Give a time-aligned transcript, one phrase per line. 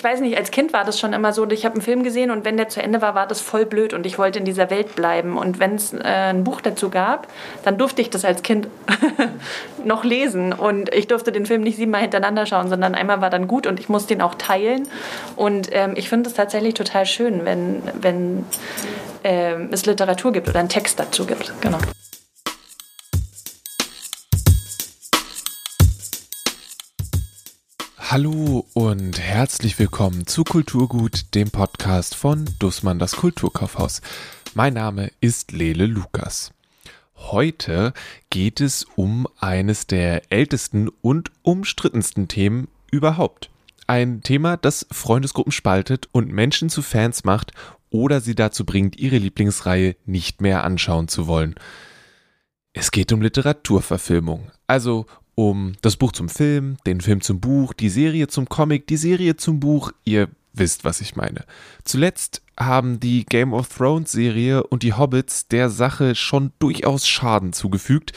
[0.00, 2.30] ich weiß nicht, als Kind war das schon immer so, ich habe einen Film gesehen
[2.30, 4.70] und wenn der zu Ende war, war das voll blöd und ich wollte in dieser
[4.70, 5.36] Welt bleiben.
[5.36, 7.28] Und wenn es äh, ein Buch dazu gab,
[7.64, 8.66] dann durfte ich das als Kind
[9.84, 13.46] noch lesen und ich durfte den Film nicht siebenmal hintereinander schauen, sondern einmal war dann
[13.46, 14.88] gut und ich musste ihn auch teilen.
[15.36, 18.46] Und ähm, ich finde es tatsächlich total schön, wenn, wenn
[19.22, 21.52] ähm, es Literatur gibt oder einen Text dazu gibt.
[21.60, 21.76] Genau.
[28.10, 34.02] Hallo und herzlich willkommen zu Kulturgut, dem Podcast von Dussmann das Kulturkaufhaus.
[34.52, 36.50] Mein Name ist Lele Lukas.
[37.14, 37.92] Heute
[38.28, 43.48] geht es um eines der ältesten und umstrittensten Themen überhaupt.
[43.86, 47.52] Ein Thema, das Freundesgruppen spaltet und Menschen zu Fans macht
[47.90, 51.54] oder sie dazu bringt, ihre Lieblingsreihe nicht mehr anschauen zu wollen.
[52.72, 55.06] Es geht um Literaturverfilmung, also
[55.40, 59.36] um das Buch zum Film, den Film zum Buch, die Serie zum Comic, die Serie
[59.36, 61.46] zum Buch, ihr wisst, was ich meine.
[61.82, 67.54] Zuletzt haben die Game of Thrones Serie und die Hobbits der Sache schon durchaus Schaden
[67.54, 68.12] zugefügt.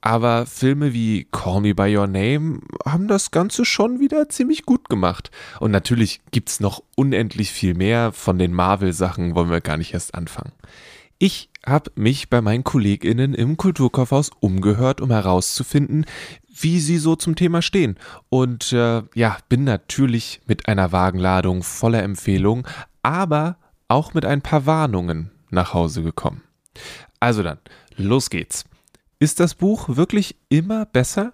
[0.00, 4.88] Aber Filme wie Call Me By Your Name haben das Ganze schon wieder ziemlich gut
[4.88, 5.30] gemacht.
[5.60, 8.12] Und natürlich gibt's noch unendlich viel mehr.
[8.12, 10.52] Von den Marvel-Sachen wollen wir gar nicht erst anfangen.
[11.18, 16.06] Ich habe mich bei meinen KollegInnen im Kulturkaufhaus umgehört, um herauszufinden,
[16.60, 17.98] wie sie so zum Thema stehen.
[18.28, 22.66] Und äh, ja, bin natürlich mit einer Wagenladung voller Empfehlungen,
[23.02, 23.56] aber
[23.88, 26.42] auch mit ein paar Warnungen nach Hause gekommen.
[27.20, 27.58] Also dann,
[27.96, 28.64] los geht's.
[29.18, 31.32] Ist das Buch wirklich immer besser?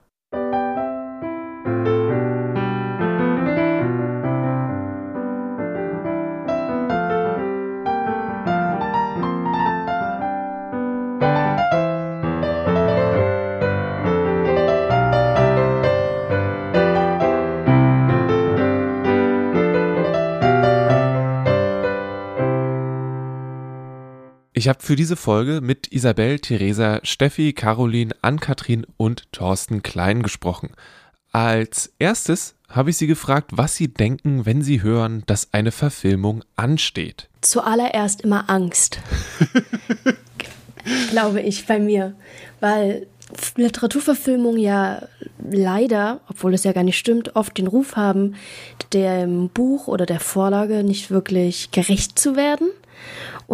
[24.64, 30.70] Ich habe für diese Folge mit Isabel, Theresa, Steffi, Caroline, Ann-Kathrin und Thorsten Klein gesprochen.
[31.32, 36.44] Als erstes habe ich sie gefragt, was sie denken, wenn sie hören, dass eine Verfilmung
[36.56, 37.28] ansteht.
[37.42, 39.00] Zuallererst immer Angst.
[41.10, 42.14] Glaube ich bei mir.
[42.60, 43.06] Weil
[43.56, 45.02] Literaturverfilmungen ja
[45.46, 48.34] leider, obwohl es ja gar nicht stimmt, oft den Ruf haben,
[48.94, 52.70] dem Buch oder der Vorlage nicht wirklich gerecht zu werden.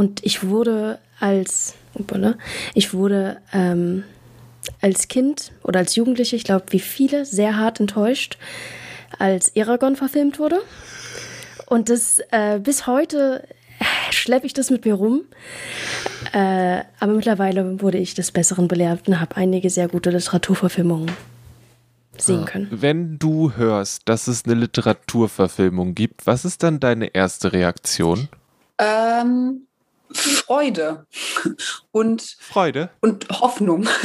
[0.00, 1.74] Und ich wurde als,
[2.72, 4.02] ich wurde ähm,
[4.80, 8.38] als Kind oder als Jugendliche, ich glaube, wie viele, sehr hart enttäuscht,
[9.18, 10.62] als Eragon verfilmt wurde.
[11.66, 13.46] Und das äh, bis heute
[14.10, 15.20] schleppe ich das mit mir rum.
[16.32, 21.10] Äh, aber mittlerweile wurde ich des Besseren belehrt und habe einige sehr gute Literaturverfilmungen
[22.16, 22.46] sehen ah.
[22.46, 22.68] können.
[22.70, 28.30] Wenn du hörst, dass es eine Literaturverfilmung gibt, was ist dann deine erste Reaktion?
[28.78, 29.66] Ähm,
[30.12, 31.06] Freude
[31.92, 33.88] und Freude und Hoffnung.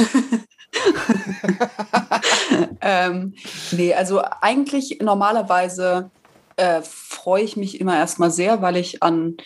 [2.80, 3.34] ähm,
[3.72, 6.10] nee, also eigentlich normalerweise
[6.56, 9.36] äh, freue ich mich immer erstmal sehr, weil ich an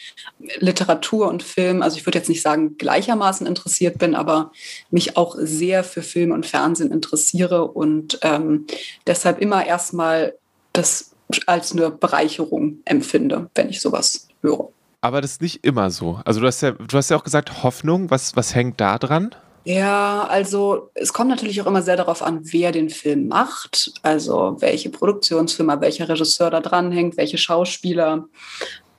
[0.58, 4.52] Literatur und Film, also ich würde jetzt nicht sagen gleichermaßen interessiert bin, aber
[4.90, 8.66] mich auch sehr für Film und Fernsehen interessiere und ähm,
[9.06, 10.34] deshalb immer erstmal
[10.72, 11.16] das
[11.46, 14.70] als eine Bereicherung empfinde, wenn ich sowas höre.
[15.00, 16.20] Aber das ist nicht immer so.
[16.24, 19.34] Also du hast ja, du hast ja auch gesagt, Hoffnung, was, was hängt da dran?
[19.64, 23.92] Ja, also es kommt natürlich auch immer sehr darauf an, wer den Film macht.
[24.02, 28.26] Also welche Produktionsfirma, welcher Regisseur da dran hängt, welche Schauspieler.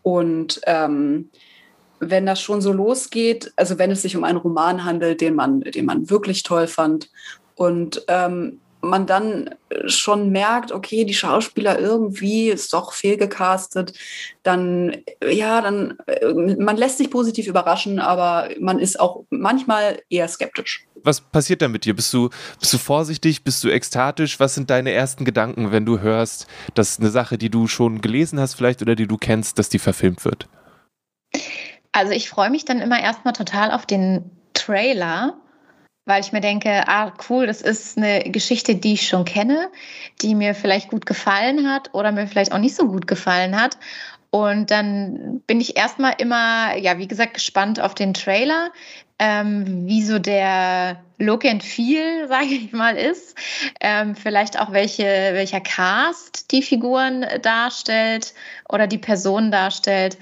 [0.04, 1.30] Und ähm,
[2.00, 5.62] wenn das schon so losgeht, also wenn es sich um einen Roman handelt, den man,
[5.62, 7.10] den man wirklich toll fand
[7.56, 9.56] und ähm, man dann
[9.86, 13.94] schon merkt, okay, die Schauspieler irgendwie ist doch fehlgecastet,
[14.44, 15.98] dann, ja, dann,
[16.58, 20.86] man lässt sich positiv überraschen, aber man ist auch manchmal eher skeptisch.
[21.04, 21.96] Was passiert da mit dir?
[21.96, 23.44] Bist du, bist du vorsichtig?
[23.44, 24.40] Bist du ekstatisch?
[24.40, 28.40] Was sind deine ersten Gedanken, wenn du hörst, dass eine Sache, die du schon gelesen
[28.40, 30.48] hast, vielleicht oder die du kennst, dass die verfilmt wird?
[31.92, 35.41] Also ich freue mich dann immer erstmal total auf den Trailer,
[36.06, 39.70] weil ich mir denke, ah, cool, das ist eine Geschichte, die ich schon kenne,
[40.22, 43.78] die mir vielleicht gut gefallen hat oder mir vielleicht auch nicht so gut gefallen hat.
[44.32, 48.72] Und dann bin ich erstmal immer, ja, wie gesagt, gespannt auf den Trailer,
[49.20, 53.38] ähm, wie so der Look and Feel, sage ich mal, ist.
[53.82, 58.34] Ähm, vielleicht auch welche, welcher Cast die Figuren darstellt
[58.70, 60.18] oder die Person darstellt.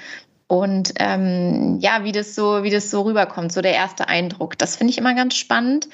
[0.50, 4.58] Und ähm, ja, wie das so, wie das so rüberkommt, so der erste Eindruck.
[4.58, 5.88] Das finde ich immer ganz spannend.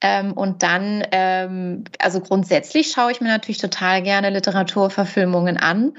[0.00, 5.94] Ähm, und dann, ähm, also grundsätzlich schaue ich mir natürlich total gerne Literaturverfilmungen an.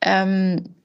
[0.00, 0.76] Ähm,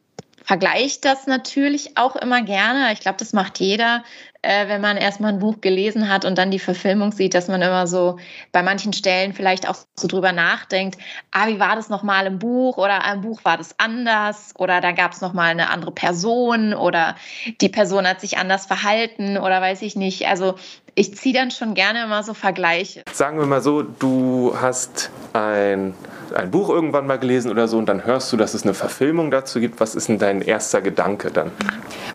[0.44, 2.92] vergleiche das natürlich auch immer gerne.
[2.94, 4.04] Ich glaube, das macht jeder,
[4.46, 7.62] äh, wenn man erstmal ein Buch gelesen hat und dann die Verfilmung sieht, dass man
[7.62, 8.18] immer so
[8.52, 11.00] bei manchen Stellen vielleicht auch so drüber nachdenkt,
[11.32, 14.92] ah, wie war das nochmal im Buch oder im Buch war das anders oder da
[14.92, 17.16] gab es nochmal eine andere Person oder
[17.60, 20.28] die Person hat sich anders verhalten oder weiß ich nicht.
[20.28, 20.56] Also
[20.94, 23.04] ich ziehe dann schon gerne immer so Vergleiche.
[23.12, 25.94] Sagen wir mal so, du hast ein
[26.34, 29.32] ein Buch irgendwann mal gelesen oder so und dann hörst du, dass es eine Verfilmung
[29.32, 29.80] dazu gibt.
[29.80, 31.52] Was ist denn dein erster Gedanke dann?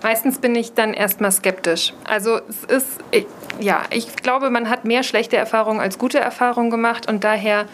[0.02, 1.92] Meistens bin ich dann erstmal skeptisch.
[2.04, 3.26] Also es ist, ich,
[3.60, 7.66] ja, ich glaube, man hat mehr schlechte Erfahrungen als gute Erfahrungen gemacht und daher,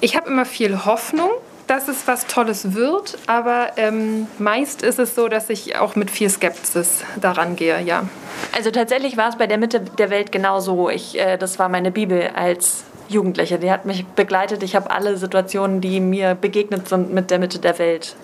[0.00, 1.30] ich habe immer viel Hoffnung,
[1.66, 6.10] dass es was Tolles wird, aber ähm, meist ist es so, dass ich auch mit
[6.10, 8.04] viel Skepsis daran gehe, ja.
[8.54, 10.90] Also tatsächlich war es bei der Mitte der Welt genauso.
[10.90, 13.58] Ich, äh, das war meine Bibel als Jugendliche.
[13.58, 14.62] Die hat mich begleitet.
[14.62, 18.16] Ich habe alle Situationen, die mir begegnet sind, mit der Mitte der Welt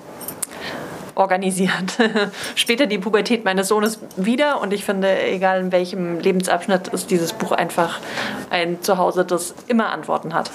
[1.15, 1.99] organisiert.
[2.55, 7.33] Später die Pubertät meines Sohnes wieder und ich finde, egal in welchem Lebensabschnitt, ist dieses
[7.33, 7.99] Buch einfach
[8.51, 10.51] ein Zuhause, das immer Antworten hat.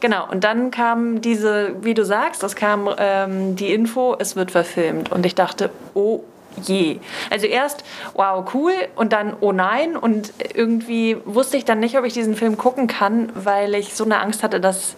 [0.00, 4.50] Genau, und dann kam diese, wie du sagst, es kam ähm, die Info, es wird
[4.50, 6.20] verfilmt und ich dachte, oh
[6.62, 6.98] je.
[7.30, 7.84] Also erst,
[8.14, 9.96] wow, cool und dann, oh nein.
[9.96, 14.04] Und irgendwie wusste ich dann nicht, ob ich diesen Film gucken kann, weil ich so
[14.04, 14.96] eine Angst hatte, dass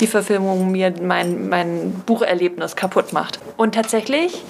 [0.00, 3.40] die Verfilmung mir mein, mein Bucherlebnis kaputt macht.
[3.56, 4.44] Und tatsächlich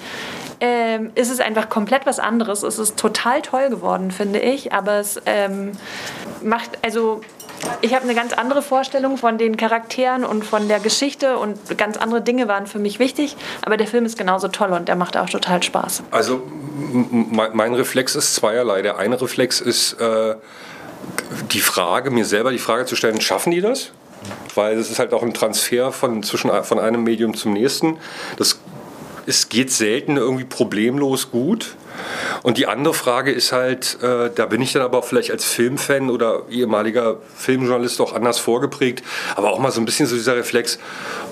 [0.61, 2.63] ähm, ist es einfach komplett was anderes.
[2.63, 4.73] Es ist total toll geworden, finde ich.
[4.73, 5.71] Aber es ähm,
[6.41, 7.21] macht, also
[7.81, 11.97] ich habe eine ganz andere Vorstellung von den Charakteren und von der Geschichte und ganz
[11.97, 13.35] andere Dinge waren für mich wichtig.
[13.61, 16.03] Aber der Film ist genauso toll und der macht auch total Spaß.
[16.11, 16.41] Also
[16.91, 18.81] mein Reflex ist zweierlei.
[18.81, 20.35] Der eine Reflex ist äh,
[21.51, 23.91] die Frage, mir selber die Frage zu stellen, schaffen die das?
[24.55, 27.97] Weil es ist halt auch ein Transfer von, zwischen, von einem Medium zum nächsten.
[28.37, 28.59] Das
[29.29, 31.75] es geht selten irgendwie problemlos gut.
[32.43, 36.09] Und die andere Frage ist halt, äh, da bin ich dann aber vielleicht als Filmfan
[36.09, 39.03] oder ehemaliger Filmjournalist auch anders vorgeprägt,
[39.35, 40.79] aber auch mal so ein bisschen so dieser Reflex,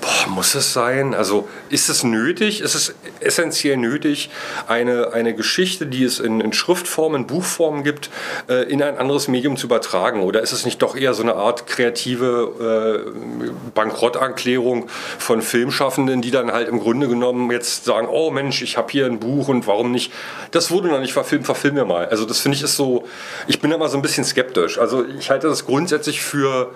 [0.00, 1.14] boah, muss es sein?
[1.14, 4.30] Also ist es nötig, ist es essentiell nötig,
[4.66, 8.10] eine, eine Geschichte, die es in, in Schriftform, in Buchform gibt,
[8.48, 10.20] äh, in ein anderes Medium zu übertragen?
[10.22, 14.88] Oder ist es nicht doch eher so eine Art kreative äh, Bankrotterklärung
[15.18, 19.06] von Filmschaffenden, die dann halt im Grunde genommen jetzt sagen, oh Mensch, ich habe hier
[19.06, 20.12] ein Buch und warum nicht?
[20.50, 22.06] Das wurde noch nicht verfilmt, verfilm mir mal.
[22.06, 23.04] Also das finde ich ist so,
[23.46, 24.78] ich bin da mal so ein bisschen skeptisch.
[24.78, 26.72] Also ich halte das grundsätzlich für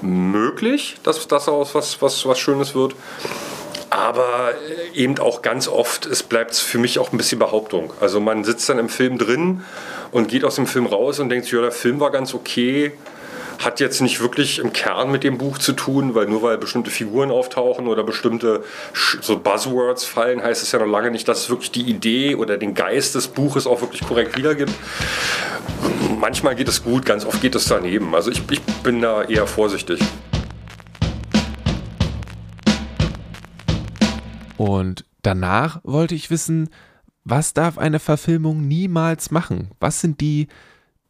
[0.00, 2.94] möglich, dass das aus was, was, was Schönes wird.
[3.90, 4.54] Aber
[4.94, 7.92] eben auch ganz oft, es bleibt für mich auch ein bisschen Behauptung.
[8.00, 9.64] Also man sitzt dann im Film drin
[10.12, 12.92] und geht aus dem Film raus und denkt, ja, der Film war ganz okay
[13.64, 16.90] hat jetzt nicht wirklich im Kern mit dem Buch zu tun, weil nur weil bestimmte
[16.90, 18.64] Figuren auftauchen oder bestimmte
[19.20, 22.58] so Buzzwords fallen, heißt es ja noch lange nicht, dass es wirklich die Idee oder
[22.58, 24.72] den Geist des Buches auch wirklich korrekt wiedergibt.
[26.18, 28.14] Manchmal geht es gut, ganz oft geht es daneben.
[28.14, 30.00] Also ich, ich bin da eher vorsichtig.
[34.56, 36.70] Und danach wollte ich wissen,
[37.24, 39.70] was darf eine Verfilmung niemals machen?
[39.80, 40.48] Was sind die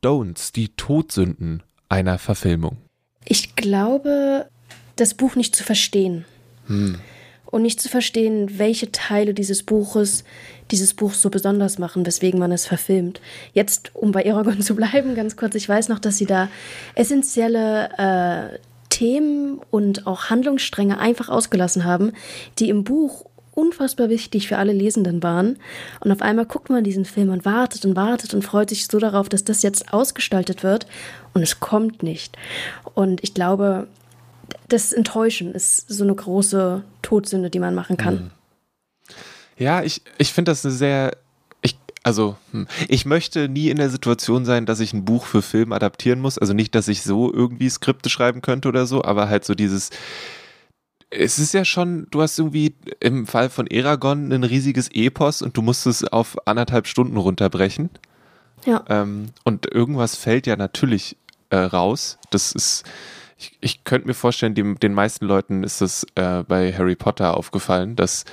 [0.02, 2.78] Don'ts, die Todsünden einer Verfilmung?
[3.24, 4.48] Ich glaube,
[4.96, 6.24] das Buch nicht zu verstehen.
[6.66, 6.98] Hm.
[7.44, 10.24] Und nicht zu verstehen, welche Teile dieses Buches
[10.70, 13.20] dieses Buch so besonders machen, weswegen man es verfilmt.
[13.52, 16.48] Jetzt, um bei Eragon zu bleiben, ganz kurz, ich weiß noch, dass sie da
[16.94, 18.58] essentielle äh,
[18.88, 22.12] Themen und auch Handlungsstränge einfach ausgelassen haben,
[22.58, 25.58] die im Buch unfassbar wichtig für alle Lesenden waren.
[26.00, 28.98] Und auf einmal guckt man diesen Film und wartet und wartet und freut sich so
[28.98, 30.86] darauf, dass das jetzt ausgestaltet wird.
[31.34, 32.36] Und es kommt nicht.
[32.94, 33.86] Und ich glaube,
[34.68, 38.14] das Enttäuschen ist so eine große Todsünde, die man machen kann.
[38.14, 38.30] Mhm.
[39.58, 41.16] Ja, ich, ich finde das eine sehr.
[41.60, 45.42] Ich, also, hm, ich möchte nie in der Situation sein, dass ich ein Buch für
[45.42, 46.38] Film adaptieren muss.
[46.38, 49.90] Also nicht, dass ich so irgendwie Skripte schreiben könnte oder so, aber halt so dieses
[51.14, 55.56] es ist ja schon, du hast irgendwie im Fall von Eragon ein riesiges Epos und
[55.56, 57.90] du musst es auf anderthalb Stunden runterbrechen.
[58.64, 58.82] Ja.
[58.88, 61.16] Ähm, und irgendwas fällt ja natürlich
[61.52, 62.18] äh, raus.
[62.30, 62.84] Das ist,
[63.38, 67.36] ich, ich könnte mir vorstellen, dem, den meisten Leuten ist das äh, bei Harry Potter
[67.36, 68.24] aufgefallen, dass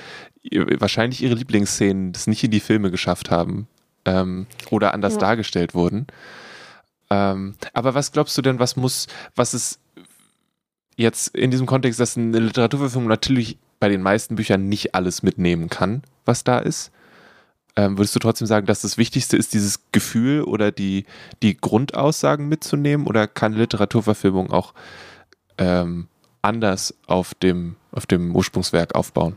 [0.42, 3.68] wahrscheinlich ihre Lieblingsszenen das nicht in die Filme geschafft haben
[4.06, 5.20] ähm, oder anders ja.
[5.20, 6.06] dargestellt wurden.
[7.10, 9.80] Ähm, aber was glaubst du denn, was muss, was ist
[10.96, 15.68] jetzt in diesem Kontext, dass eine Literaturverfilmung natürlich bei den meisten Büchern nicht alles mitnehmen
[15.68, 16.90] kann, was da ist.
[17.76, 21.04] Ähm, würdest du trotzdem sagen, dass das Wichtigste ist, dieses Gefühl oder die,
[21.42, 23.06] die Grundaussagen mitzunehmen?
[23.06, 24.74] Oder kann Literaturverfilmung auch
[25.58, 26.08] ähm,
[26.42, 29.36] anders auf dem, auf dem Ursprungswerk aufbauen?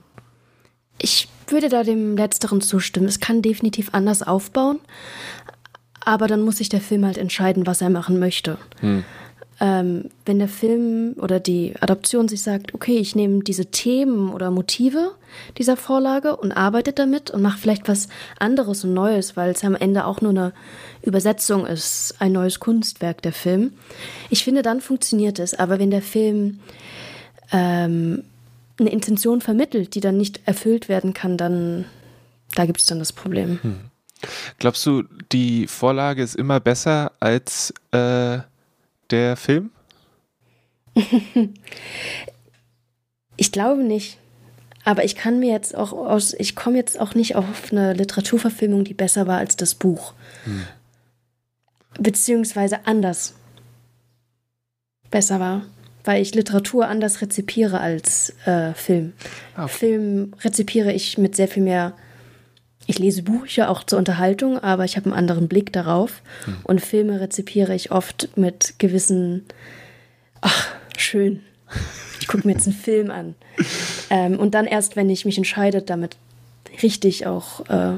[1.00, 3.08] Ich würde da dem Letzteren zustimmen.
[3.08, 4.80] Es kann definitiv anders aufbauen,
[6.00, 8.58] aber dann muss sich der Film halt entscheiden, was er machen möchte.
[8.80, 9.04] Hm.
[9.60, 14.52] Ähm, wenn der Film oder die Adaption sich sagt, okay, ich nehme diese Themen oder
[14.52, 15.12] Motive
[15.58, 18.08] dieser Vorlage und arbeite damit und mache vielleicht was
[18.40, 20.54] anderes und Neues, weil es am Ende auch nur eine
[21.02, 23.74] Übersetzung ist, ein neues Kunstwerk der Film.
[24.30, 25.54] Ich finde, dann funktioniert es.
[25.54, 26.60] Aber wenn der Film
[27.52, 28.24] ähm,
[28.80, 31.86] eine Intention vermittelt, die dann nicht erfüllt werden kann, dann
[32.56, 33.60] da gibt es dann das Problem.
[33.62, 33.80] Hm.
[34.60, 38.40] Glaubst du, die Vorlage ist immer besser als äh,
[39.12, 39.72] der Film?
[43.38, 44.18] ich glaube nicht.
[44.86, 48.84] Aber ich kann mir jetzt auch aus, ich komme jetzt auch nicht auf eine Literaturverfilmung,
[48.84, 50.14] die besser war als das Buch.
[50.44, 50.64] Hm.
[52.00, 53.36] Beziehungsweise anders
[55.10, 55.64] besser war
[56.04, 59.14] weil ich Literatur anders rezipiere als äh, Film.
[59.56, 59.74] Ah, okay.
[59.74, 61.94] Film rezipiere ich mit sehr viel mehr.
[62.86, 66.22] Ich lese Bücher auch zur Unterhaltung, aber ich habe einen anderen Blick darauf.
[66.46, 66.58] Hm.
[66.64, 69.46] Und Filme rezipiere ich oft mit gewissen,
[70.42, 71.42] ach, schön.
[72.20, 73.36] Ich gucke mir jetzt einen Film an.
[74.10, 76.18] Ähm, und dann erst, wenn ich mich entscheide, damit
[76.82, 77.98] richtig auch äh,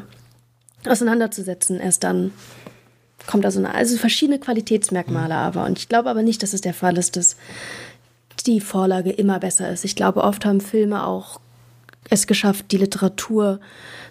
[0.87, 2.31] auseinanderzusetzen, erst dann
[3.27, 5.39] kommt da so eine, also verschiedene Qualitätsmerkmale hm.
[5.39, 5.65] aber.
[5.65, 7.37] Und ich glaube aber nicht, dass es der Fall ist, dass
[8.45, 9.85] die Vorlage immer besser ist.
[9.85, 11.39] Ich glaube, oft haben Filme auch
[12.09, 13.59] es geschafft, die Literatur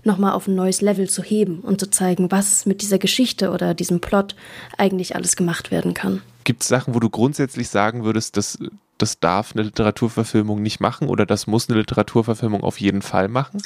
[0.02, 3.74] nochmal auf ein neues Level zu heben und zu zeigen, was mit dieser Geschichte oder
[3.74, 4.34] diesem Plot
[4.76, 6.22] eigentlich alles gemacht werden kann.
[6.44, 8.58] Gibt es Sachen, wo du grundsätzlich sagen würdest, dass
[8.98, 13.62] das darf eine Literaturverfilmung nicht machen oder das muss eine Literaturverfilmung auf jeden Fall machen?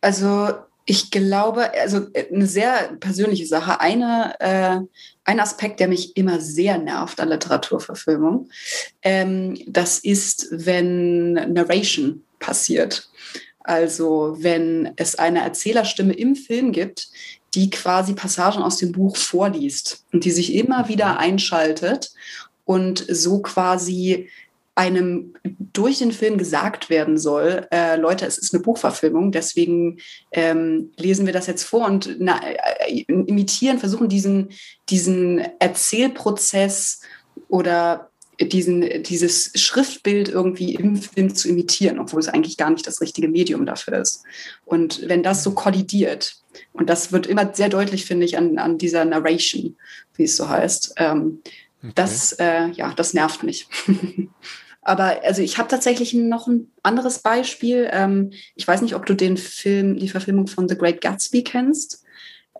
[0.00, 0.50] Also
[0.84, 3.80] ich glaube, also äh, eine sehr persönliche Sache.
[3.80, 4.80] Eine, äh,
[5.24, 8.48] ein Aspekt, der mich immer sehr nervt an Literaturverfilmung,
[9.02, 13.08] ähm, das ist, wenn Narration passiert.
[13.64, 17.08] Also wenn es eine Erzählerstimme im Film gibt,
[17.54, 22.12] die quasi Passagen aus dem Buch vorliest und die sich immer wieder einschaltet
[22.64, 24.28] und so quasi
[24.74, 29.98] einem durch den Film gesagt werden soll, äh, Leute, es ist eine Buchverfilmung, deswegen
[30.32, 34.48] ähm, lesen wir das jetzt vor und na, äh, imitieren, versuchen diesen,
[34.88, 37.00] diesen Erzählprozess
[37.48, 43.00] oder diesen, dieses Schriftbild irgendwie im Film zu imitieren, obwohl es eigentlich gar nicht das
[43.00, 44.24] richtige Medium dafür ist.
[44.64, 46.36] Und wenn das so kollidiert,
[46.72, 49.76] und das wird immer sehr deutlich, finde ich, an, an dieser Narration,
[50.14, 51.40] wie es so heißt, ähm,
[51.82, 51.92] okay.
[51.94, 53.68] das, äh, ja, das nervt mich.
[54.82, 57.88] Aber also ich habe tatsächlich noch ein anderes Beispiel.
[57.92, 62.02] Ähm, ich weiß nicht, ob du den Film, die Verfilmung von The Great Gatsby kennst.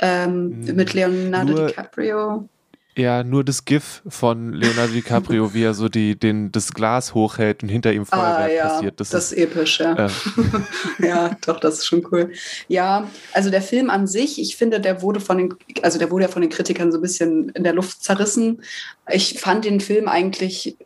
[0.01, 2.49] Ähm, hm, mit Leonardo Nur, DiCaprio.
[2.95, 7.63] Ja, nur das GIF von Leonardo DiCaprio, wie er so die, den, das Glas hochhält
[7.63, 9.01] und hinter ihm Feuerwerk ah, ja, passiert.
[9.01, 10.07] Das, das ist episch, ja.
[10.07, 10.11] Äh.
[11.07, 12.33] ja, doch, das ist schon cool.
[12.69, 16.25] Ja, also der Film an sich, ich finde, der wurde von den, also der wurde
[16.25, 18.63] ja von den Kritikern so ein bisschen in der Luft zerrissen.
[19.11, 20.77] Ich fand den Film eigentlich,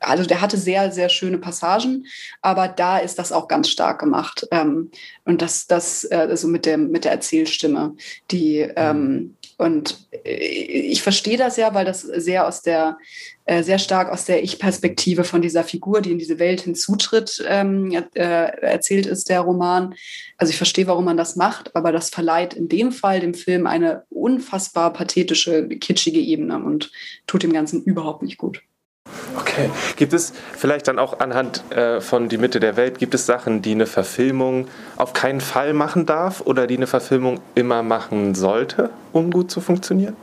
[0.00, 2.06] also der hatte sehr, sehr schöne Passagen,
[2.42, 4.46] aber da ist das auch ganz stark gemacht.
[4.52, 4.90] Ähm,
[5.24, 7.96] und das, das, also mit der, mit der Erzählstimme,
[8.30, 12.98] die, ähm, und äh, ich verstehe das ja, weil das sehr aus der,
[13.44, 17.90] äh, sehr stark aus der Ich-Perspektive von dieser Figur, die in diese Welt hinzutritt, ähm,
[18.14, 19.94] äh, erzählt ist, der Roman.
[20.36, 23.66] Also ich verstehe, warum man das macht, aber das verleiht in dem Fall dem Film
[23.66, 26.92] eine unfassbar pathetische, kitschige Ebene und
[27.26, 28.62] tut dem Ganzen überhaupt nicht gut.
[29.38, 29.70] Okay.
[29.96, 33.62] Gibt es vielleicht dann auch anhand äh, von Die Mitte der Welt, gibt es Sachen,
[33.62, 38.90] die eine Verfilmung auf keinen Fall machen darf oder die eine Verfilmung immer machen sollte,
[39.12, 40.16] um gut zu funktionieren?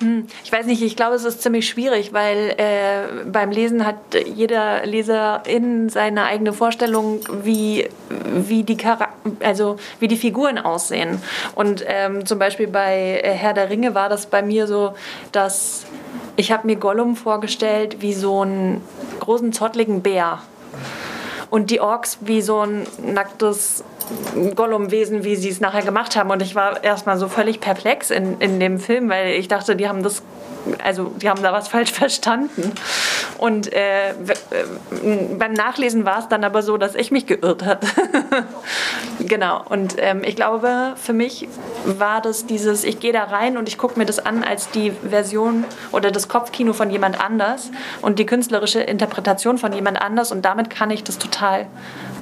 [0.00, 3.96] Hm, ich weiß nicht, ich glaube, es ist ziemlich schwierig, weil äh, beim Lesen hat
[4.26, 8.76] jeder Leser in seine eigene Vorstellung, wie, wie, die,
[9.40, 11.22] also wie die Figuren aussehen.
[11.54, 14.94] Und ähm, zum Beispiel bei Herr der Ringe war das bei mir so,
[15.32, 15.86] dass
[16.36, 18.82] ich habe mir Gollum vorgestellt wie so einen
[19.20, 20.40] großen, zottligen Bär.
[21.48, 23.82] Und die Orks wie so ein nacktes
[24.54, 26.30] Gollum-Wesen, wie sie es nachher gemacht haben.
[26.30, 29.88] Und ich war erstmal so völlig perplex in, in dem Film, weil ich dachte, die
[29.88, 30.22] haben das
[30.82, 32.72] also die haben da was falsch verstanden.
[33.38, 34.14] Und äh, äh,
[35.38, 37.86] beim Nachlesen war es dann aber so, dass ich mich geirrt habe.
[39.20, 39.62] genau.
[39.68, 41.48] Und ähm, ich glaube, für mich
[41.84, 44.90] war das dieses, ich gehe da rein und ich gucke mir das an als die
[44.90, 47.70] Version oder das Kopfkino von jemand anders
[48.02, 50.32] und die künstlerische Interpretation von jemand anders.
[50.32, 51.66] Und damit kann ich das total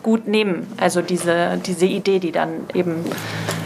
[0.04, 0.72] gut nehmen.
[0.76, 3.04] Also diese, diese Idee, die dann eben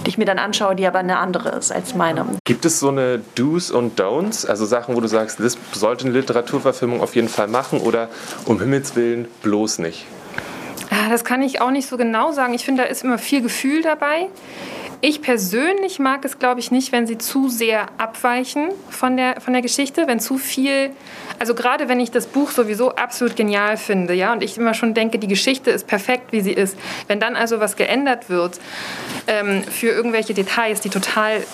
[0.07, 2.25] die ich mir dann anschaue, die aber eine andere ist als meine.
[2.45, 6.15] Gibt es so eine Do's und Don'ts, also Sachen, wo du sagst, das sollte eine
[6.15, 8.09] Literaturverfilmung auf jeden Fall machen oder
[8.47, 10.07] um Himmels Willen bloß nicht?
[10.89, 12.55] Ah, das kann ich auch nicht so genau sagen.
[12.55, 14.29] Ich finde, da ist immer viel Gefühl dabei.
[15.01, 19.53] Ich persönlich mag es, glaube ich, nicht, wenn sie zu sehr abweichen von der, von
[19.53, 20.91] der Geschichte, wenn zu viel,
[21.39, 24.95] also gerade wenn ich das Buch sowieso absolut genial finde, ja, und ich immer schon
[24.95, 26.77] denke, die Geschichte ist perfekt, wie sie ist,
[27.07, 28.59] wenn dann also was geändert wird
[29.29, 31.45] ähm, für irgendwelche Details, die total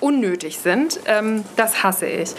[0.00, 2.30] unnötig sind, ähm, das hasse ich.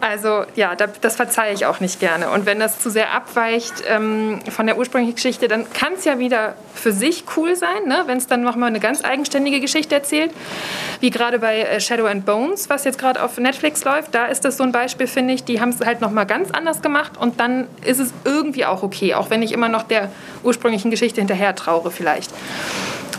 [0.00, 2.30] Also ja, da, das verzeihe ich auch nicht gerne.
[2.30, 6.18] Und wenn das zu sehr abweicht ähm, von der ursprünglichen Geschichte, dann kann es ja
[6.18, 8.04] wieder für sich cool sein, ne?
[8.06, 10.32] wenn es dann nochmal eine ganz eigenständige Geschichte erzählt.
[11.00, 14.44] Wie gerade bei äh, Shadow and Bones, was jetzt gerade auf Netflix läuft, da ist
[14.44, 15.44] das so ein Beispiel, finde ich.
[15.44, 19.14] Die haben es halt nochmal ganz anders gemacht und dann ist es irgendwie auch okay,
[19.14, 20.10] auch wenn ich immer noch der
[20.42, 22.30] ursprünglichen Geschichte hinterher traure vielleicht.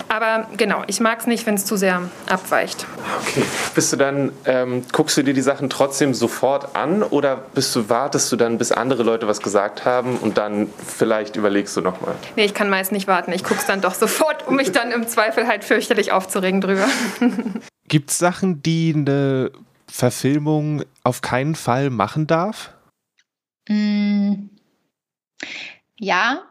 [0.10, 2.88] Aber genau, ich mag es nicht, wenn es zu sehr abweicht.
[3.22, 3.44] Okay.
[3.76, 7.90] Bist du dann, ähm, guckst du dir die Sachen trotzdem sofort an oder bist du,
[7.90, 12.16] wartest du dann, bis andere Leute was gesagt haben und dann vielleicht überlegst du nochmal?
[12.36, 13.32] Nee, ich kann meist nicht warten.
[13.32, 16.88] Ich gucke es dann doch sofort, um mich dann im Zweifel halt fürchterlich aufzuregen drüber.
[17.88, 19.52] Gibt es Sachen, die eine
[19.88, 22.72] Verfilmung auf keinen Fall machen darf?
[23.68, 24.50] Mm.
[26.00, 26.42] Ja,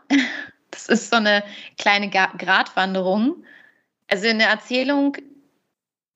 [0.86, 1.42] das ist so eine
[1.76, 3.44] kleine Gratwanderung.
[4.08, 5.16] Also eine Erzählung,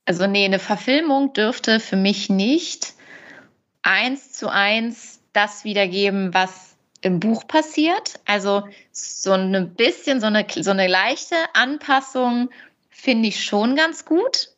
[0.06, 2.94] also nee, eine Verfilmung dürfte für mich nicht
[3.82, 8.20] eins zu eins das wiedergeben, was im Buch passiert.
[8.24, 12.50] Also so ein bisschen, so eine, so eine leichte Anpassung
[12.90, 14.50] finde ich schon ganz gut.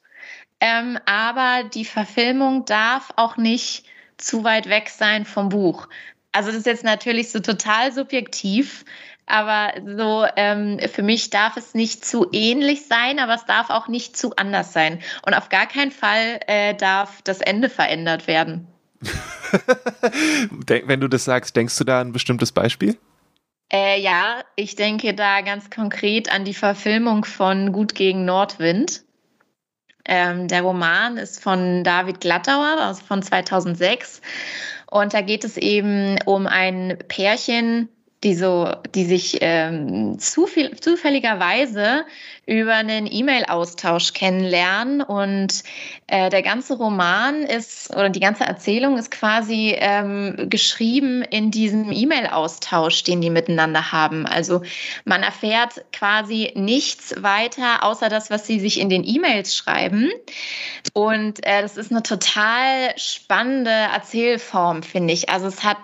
[0.61, 5.88] Ähm, aber die Verfilmung darf auch nicht zu weit weg sein vom Buch.
[6.32, 8.84] Also das ist jetzt natürlich so total subjektiv,
[9.26, 13.88] aber so ähm, für mich darf es nicht zu ähnlich sein, aber es darf auch
[13.88, 15.00] nicht zu anders sein.
[15.25, 18.66] Und auf gar keinen Fall äh, darf das Ende verändert werden.
[20.66, 22.99] Wenn du das sagst, denkst du da an ein bestimmtes Beispiel?
[23.73, 29.02] Äh, ja, ich denke da ganz konkret an die Verfilmung von Gut gegen Nordwind.
[30.07, 34.21] Ähm, der Roman ist von David Glattauer also von 2006.
[34.91, 37.89] Und da geht es eben um ein Pärchen,
[38.25, 42.04] die so, die sich ähm, zufäll zufälligerweise
[42.47, 45.63] über einen E-Mail-Austausch kennenlernen und
[46.07, 51.91] äh, der ganze Roman ist oder die ganze Erzählung ist quasi ähm, geschrieben in diesem
[51.91, 54.26] E-Mail-Austausch, den die miteinander haben.
[54.26, 54.63] Also
[55.04, 60.11] man erfährt quasi nichts weiter außer das, was sie sich in den E-Mails schreiben.
[60.93, 65.30] Und äh, das ist eine total spannende Erzählform, finde ich.
[65.30, 65.78] Also es hat,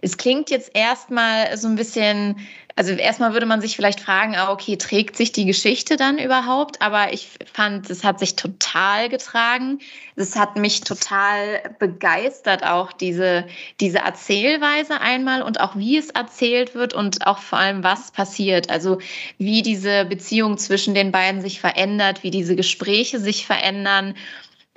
[0.00, 2.36] es klingt jetzt erstmal so ein bisschen
[2.78, 6.82] also erstmal würde man sich vielleicht fragen, ah, okay, trägt sich die Geschichte dann überhaupt?
[6.82, 9.78] Aber ich fand, es hat sich total getragen.
[10.14, 13.46] Es hat mich total begeistert, auch diese,
[13.80, 18.68] diese Erzählweise einmal und auch wie es erzählt wird und auch vor allem, was passiert.
[18.68, 18.98] Also
[19.38, 24.14] wie diese Beziehung zwischen den beiden sich verändert, wie diese Gespräche sich verändern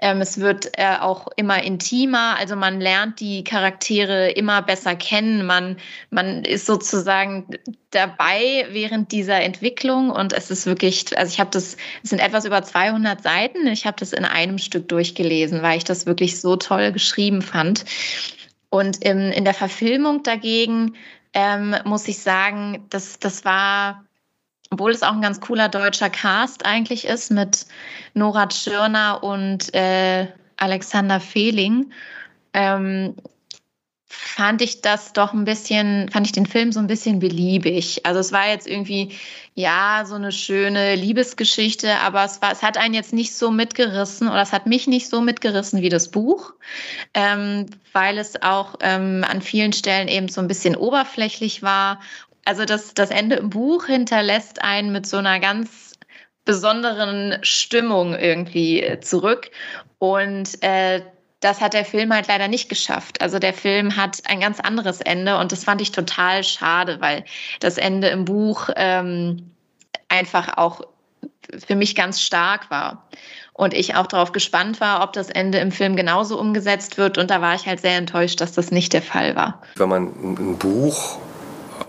[0.02, 5.46] ähm, es wird äh, auch immer intimer, also man lernt die Charaktere immer besser kennen.
[5.46, 5.78] Man,
[6.10, 7.48] man ist sozusagen
[7.92, 12.46] dabei während dieser Entwicklung und es ist wirklich, also ich habe das, es sind etwas
[12.46, 13.68] über 200 Seiten.
[13.68, 17.84] Ich habe das in einem Stück durchgelesen, weil ich das wirklich so toll geschrieben fand.
[18.70, 20.96] Und in, in der Verfilmung dagegen
[21.34, 24.06] ähm, muss ich sagen, das, das war
[24.70, 27.66] obwohl es auch ein ganz cooler deutscher Cast eigentlich ist mit
[28.14, 30.28] Nora Tschirner und äh,
[30.58, 31.92] Alexander Fehling,
[32.54, 33.16] ähm,
[34.12, 38.06] fand ich das doch ein bisschen, fand ich den Film so ein bisschen beliebig.
[38.06, 39.16] Also es war jetzt irgendwie,
[39.54, 44.28] ja, so eine schöne Liebesgeschichte, aber es war, es hat einen jetzt nicht so mitgerissen
[44.28, 46.54] oder es hat mich nicht so mitgerissen wie das Buch,
[47.14, 52.00] ähm, weil es auch ähm, an vielen Stellen eben so ein bisschen oberflächlich war
[52.46, 55.94] also das, das Ende im Buch hinterlässt einen mit so einer ganz
[56.46, 59.52] besonderen Stimmung irgendwie äh, zurück.
[60.00, 61.02] Und äh,
[61.42, 63.22] das hat der Film halt leider nicht geschafft.
[63.22, 67.24] Also der Film hat ein ganz anderes Ende und das fand ich total schade, weil
[67.60, 69.52] das Ende im Buch ähm,
[70.10, 70.82] einfach auch
[71.66, 73.08] für mich ganz stark war.
[73.54, 77.18] Und ich auch darauf gespannt war, ob das Ende im Film genauso umgesetzt wird.
[77.18, 79.62] Und da war ich halt sehr enttäuscht, dass das nicht der Fall war.
[79.76, 81.20] Wenn man ein Buch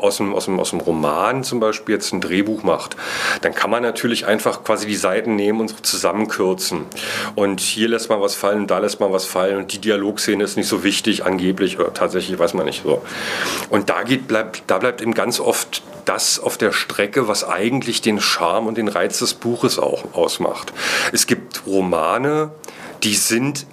[0.01, 2.97] aus dem, aus, dem, aus dem Roman zum Beispiel jetzt ein Drehbuch macht,
[3.43, 6.87] dann kann man natürlich einfach quasi die Seiten nehmen und zusammenkürzen.
[7.35, 10.57] Und hier lässt man was fallen da lässt man was fallen und die Dialogszene ist
[10.57, 13.03] nicht so wichtig, angeblich oder tatsächlich, weiß man nicht so.
[13.69, 18.01] Und da, geht, bleibt, da bleibt eben ganz oft das auf der Strecke, was eigentlich
[18.01, 20.73] den Charme und den Reiz des Buches auch ausmacht.
[21.13, 22.53] Es gibt Romane,
[23.03, 23.67] die sind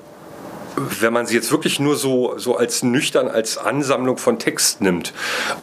[0.77, 5.13] wenn man sie jetzt wirklich nur so, so als nüchtern, als Ansammlung von Text nimmt,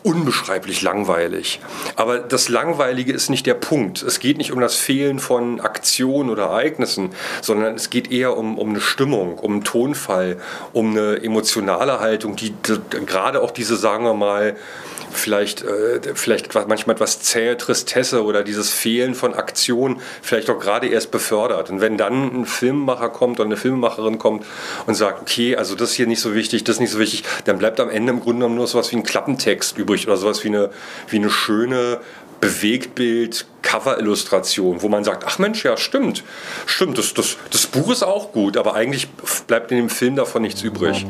[0.02, 1.60] unbeschreiblich langweilig.
[1.96, 4.02] Aber das Langweilige ist nicht der Punkt.
[4.02, 7.10] Es geht nicht um das Fehlen von Aktionen oder Ereignissen,
[7.42, 10.38] sondern es geht eher um, um eine Stimmung, um einen Tonfall,
[10.72, 14.56] um eine emotionale Haltung, die, die gerade auch diese, sagen wir mal,
[15.14, 20.88] vielleicht, äh, vielleicht manchmal etwas zähe Tristesse oder dieses Fehlen von Aktion vielleicht auch gerade
[20.88, 21.70] erst befördert.
[21.70, 24.44] Und wenn dann ein Filmemacher kommt oder eine Filmemacherin kommt
[24.86, 27.80] und sagt, okay, also das hier nicht so wichtig, das nicht so wichtig, dann bleibt
[27.80, 30.70] am Ende im Grunde genommen nur sowas wie ein Klappentext übrig oder sowas wie eine,
[31.08, 32.00] wie eine schöne
[32.40, 36.22] Bewegtbild, Cover-Illustration, wo man sagt, ach Mensch, ja, stimmt,
[36.66, 39.08] stimmt, das, das, das Buch ist auch gut, aber eigentlich
[39.46, 41.06] bleibt in dem Film davon nichts übrig.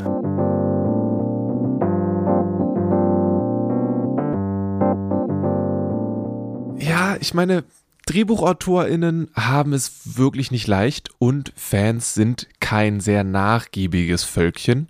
[7.25, 7.65] ich meine,
[8.07, 14.89] DrehbuchautorInnen haben es wirklich nicht leicht und Fans sind kein sehr nachgiebiges Völkchen.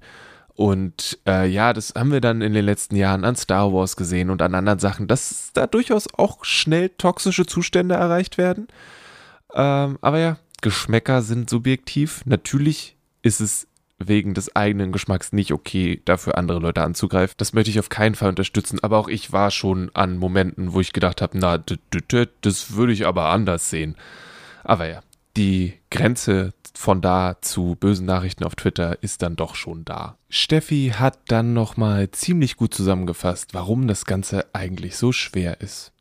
[0.54, 4.30] Und äh, ja, das haben wir dann in den letzten Jahren an Star Wars gesehen
[4.30, 8.68] und an anderen Sachen, dass da durchaus auch schnell toxische Zustände erreicht werden.
[9.52, 12.22] Ähm, aber ja, Geschmäcker sind subjektiv.
[12.24, 13.66] Natürlich ist es
[13.98, 17.34] wegen des eigenen Geschmacks nicht okay, dafür andere Leute anzugreifen.
[17.38, 20.80] Das möchte ich auf keinen Fall unterstützen, aber auch ich war schon an Momenten, wo
[20.80, 23.96] ich gedacht habe, na, das würde ich aber anders sehen.
[24.64, 25.00] Aber ja,
[25.36, 30.18] die Grenze von da zu bösen Nachrichten auf Twitter ist dann doch schon da.
[30.28, 35.92] Steffi hat dann nochmal ziemlich gut zusammengefasst, warum das Ganze eigentlich so schwer ist.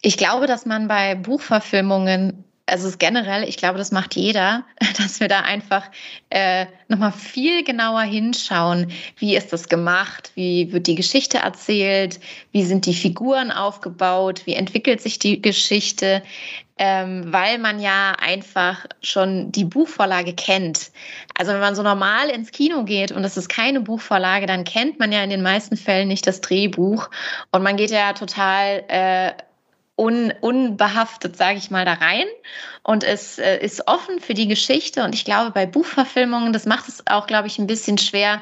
[0.00, 4.64] Ich glaube, dass man bei Buchverfilmungen also generell, ich glaube, das macht jeder,
[4.98, 5.88] dass wir da einfach
[6.30, 12.20] äh, nochmal viel genauer hinschauen, wie ist das gemacht, wie wird die Geschichte erzählt,
[12.52, 16.22] wie sind die Figuren aufgebaut, wie entwickelt sich die Geschichte,
[16.78, 20.90] ähm, weil man ja einfach schon die Buchvorlage kennt.
[21.38, 24.98] Also wenn man so normal ins Kino geht und es ist keine Buchvorlage, dann kennt
[24.98, 27.08] man ja in den meisten Fällen nicht das Drehbuch.
[27.50, 29.32] Und man geht ja total äh,
[29.96, 32.26] un, unbehaftet, sage ich mal, da rein
[32.82, 35.02] und es äh, ist offen für die Geschichte.
[35.02, 38.40] Und ich glaube, bei Buchverfilmungen, das macht es auch, glaube ich, ein bisschen schwer,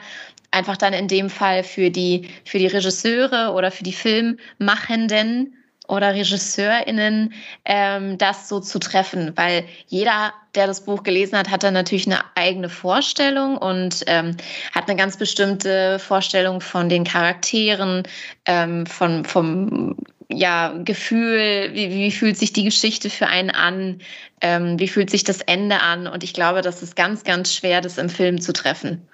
[0.51, 6.15] einfach dann in dem Fall für die, für die Regisseure oder für die Filmmachenden oder
[6.15, 11.75] RegisseurInnen ähm, das so zu treffen, weil jeder, der das Buch gelesen hat, hat dann
[11.75, 14.37] natürlich eine eigene Vorstellung und ähm,
[14.73, 18.05] hat eine ganz bestimmte Vorstellung von den Charakteren,
[18.47, 19.97] ähm, von, vom
[20.37, 24.01] ja, Gefühl, wie, wie fühlt sich die Geschichte für einen an,
[24.41, 26.07] ähm, wie fühlt sich das Ende an.
[26.07, 29.09] Und ich glaube, das ist ganz, ganz schwer, das im Film zu treffen.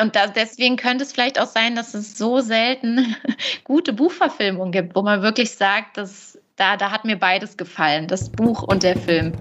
[0.00, 3.14] Und da, deswegen könnte es vielleicht auch sein, dass es so selten
[3.64, 8.30] gute Buchverfilmungen gibt, wo man wirklich sagt, dass da, da hat mir beides gefallen, das
[8.30, 9.32] Buch und der Film.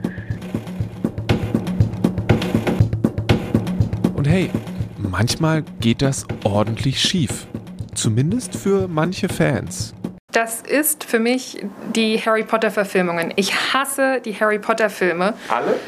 [4.16, 4.52] Und hey,
[4.98, 7.48] manchmal geht das ordentlich schief.
[7.96, 9.96] Zumindest für manche Fans
[10.36, 13.32] das ist für mich die Harry Potter-Verfilmungen.
[13.38, 15.34] Ich hasse die Harry Potter-Filme.
[15.48, 15.80] Alle?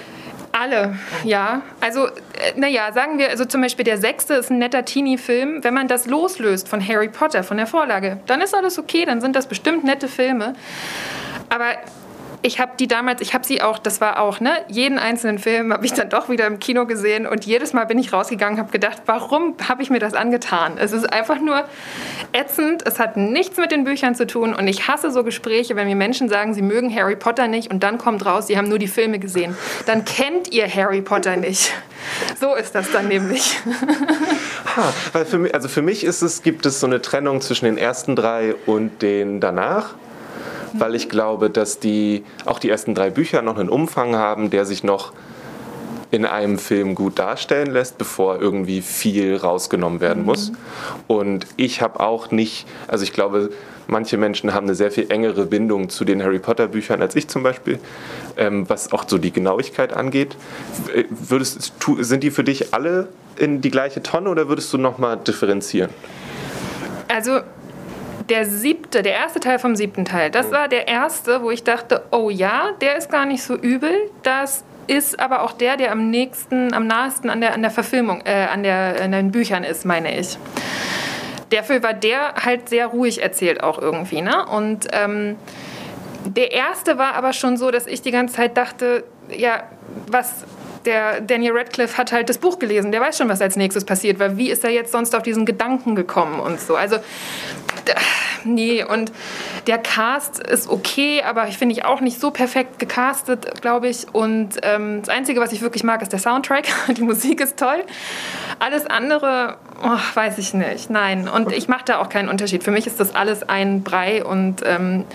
[0.53, 1.61] Alle, ja.
[1.81, 2.11] Also, äh,
[2.55, 5.63] naja, sagen wir, also zum Beispiel der sechste ist ein netter Teenie-Film.
[5.63, 9.21] Wenn man das loslöst von Harry Potter, von der Vorlage, dann ist alles okay, dann
[9.21, 10.55] sind das bestimmt nette Filme.
[11.49, 11.65] Aber
[12.41, 15.73] ich habe die damals, ich habe sie auch, das war auch, ne, jeden einzelnen Film
[15.73, 18.71] habe ich dann doch wieder im Kino gesehen und jedes Mal bin ich rausgegangen, habe
[18.71, 20.77] gedacht, warum habe ich mir das angetan?
[20.77, 21.63] Es ist einfach nur
[22.33, 25.87] ätzend, es hat nichts mit den Büchern zu tun und ich hasse so Gespräche, wenn
[25.87, 28.79] mir Menschen sagen, sie mögen Harry Potter nicht und dann kommt raus, sie haben nur
[28.79, 29.57] die Filme gesehen.
[29.85, 31.73] Dann kennt ihr Harry Potter nicht.
[32.39, 33.59] So ist das dann nämlich.
[34.75, 37.65] ha, weil für mich, also für mich ist es, gibt es so eine Trennung zwischen
[37.65, 39.95] den ersten drei und den danach
[40.79, 44.65] weil ich glaube, dass die auch die ersten drei Bücher noch einen Umfang haben, der
[44.65, 45.13] sich noch
[46.09, 50.51] in einem Film gut darstellen lässt, bevor irgendwie viel rausgenommen werden muss.
[50.51, 50.55] Mhm.
[51.07, 53.49] Und ich habe auch nicht, also ich glaube,
[53.87, 57.27] manche Menschen haben eine sehr viel engere Bindung zu den Harry Potter Büchern als ich
[57.27, 57.79] zum Beispiel,
[58.37, 60.37] ähm, was auch so die Genauigkeit angeht.
[61.09, 65.89] Würdest, sind die für dich alle in die gleiche Tonne oder würdest du nochmal differenzieren?
[67.07, 67.39] Also
[68.29, 72.03] der siebte, der erste Teil vom siebten Teil, das war der erste, wo ich dachte,
[72.11, 73.93] oh ja, der ist gar nicht so übel.
[74.23, 78.21] Das ist aber auch der, der am nächsten, am nahesten an der, an der Verfilmung,
[78.25, 80.37] äh, an, der, an den Büchern ist, meine ich.
[81.49, 84.21] dafür war der halt sehr ruhig erzählt auch irgendwie.
[84.21, 84.45] Ne?
[84.45, 85.35] Und ähm,
[86.25, 89.63] der erste war aber schon so, dass ich die ganze Zeit dachte, ja,
[90.07, 90.45] was
[90.87, 94.17] der Daniel Radcliffe hat halt das Buch gelesen, der weiß schon, was als nächstes passiert,
[94.19, 96.75] weil wie ist er jetzt sonst auf diesen Gedanken gekommen und so.
[96.75, 96.97] Also
[98.43, 99.11] nee, und
[99.67, 104.07] der Cast ist okay, aber ich finde ich auch nicht so perfekt gecastet, glaube ich.
[104.13, 106.67] Und ähm, das Einzige, was ich wirklich mag, ist der Soundtrack.
[106.95, 107.83] Die Musik ist toll.
[108.59, 110.89] Alles andere, oh, weiß ich nicht.
[110.89, 111.27] Nein.
[111.27, 112.63] Und ich mache da auch keinen Unterschied.
[112.63, 115.05] Für mich ist das alles ein Brei und ähm,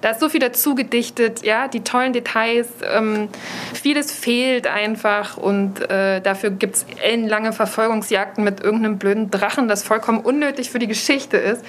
[0.00, 1.42] da ist so viel dazu gedichtet.
[1.42, 2.68] Ja, die tollen Details.
[2.82, 3.28] Ähm,
[3.74, 9.82] vieles fehlt einfach und äh, dafür gibt es ellenlange Verfolgungsjagden mit irgendeinem blöden Drachen, das
[9.82, 11.64] vollkommen unnötig für die Geschichte ist.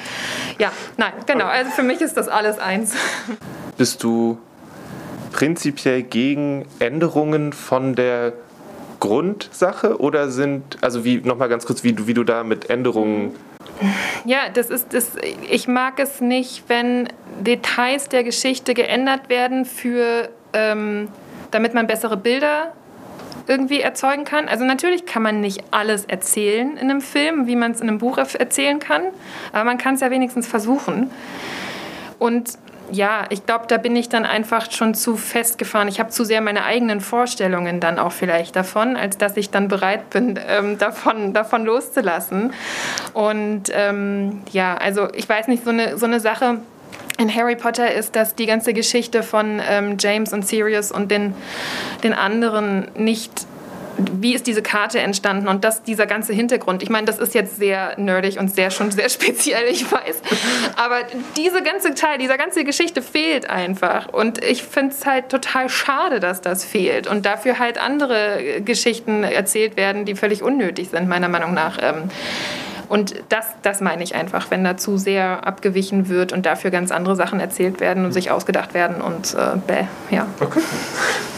[0.60, 1.46] Ja, nein, genau.
[1.46, 2.94] Also für mich ist das alles eins.
[3.78, 4.38] Bist du
[5.32, 8.34] prinzipiell gegen Änderungen von der
[9.04, 13.36] Grundsache oder sind, also wie, nochmal ganz kurz, wie du, wie du da mit Änderungen.
[14.24, 15.18] Ja, das ist, das,
[15.52, 17.10] ich mag es nicht, wenn
[17.42, 21.10] Details der Geschichte geändert werden für, ähm,
[21.52, 22.72] damit man bessere Bilder
[23.46, 24.48] irgendwie erzeugen kann.
[24.48, 27.98] Also natürlich kann man nicht alles erzählen in einem Film, wie man es in einem
[27.98, 29.02] Buch erzählen kann,
[29.52, 31.12] aber man kann es ja wenigstens versuchen.
[32.20, 32.58] Und
[32.94, 35.88] ja, ich glaube, da bin ich dann einfach schon zu festgefahren.
[35.88, 39.68] Ich habe zu sehr meine eigenen Vorstellungen dann auch vielleicht davon, als dass ich dann
[39.68, 42.54] bereit bin, ähm, davon, davon loszulassen.
[43.14, 46.60] Und ähm, ja, also ich weiß nicht, so eine, so eine Sache,
[47.20, 51.36] in Harry Potter ist, dass die ganze Geschichte von ähm, James und Sirius und den,
[52.04, 53.46] den anderen nicht
[53.98, 56.82] wie ist diese Karte entstanden und das, dieser ganze Hintergrund.
[56.82, 60.22] Ich meine, das ist jetzt sehr nerdig und sehr schon sehr speziell, ich weiß.
[60.76, 60.98] Aber
[61.38, 64.08] diese ganze Teil, dieser ganze Geschichte fehlt einfach.
[64.12, 67.08] Und ich finde es halt total schade, dass das fehlt.
[67.08, 71.78] Und dafür halt andere Geschichten erzählt werden, die völlig unnötig sind, meiner Meinung nach.
[71.82, 72.10] Ähm,
[72.90, 76.92] und das, das meine ich einfach, wenn da zu sehr abgewichen wird und dafür ganz
[76.92, 80.28] andere Sachen erzählt werden und sich ausgedacht werden und äh, bäh, ja.
[80.40, 80.60] Okay.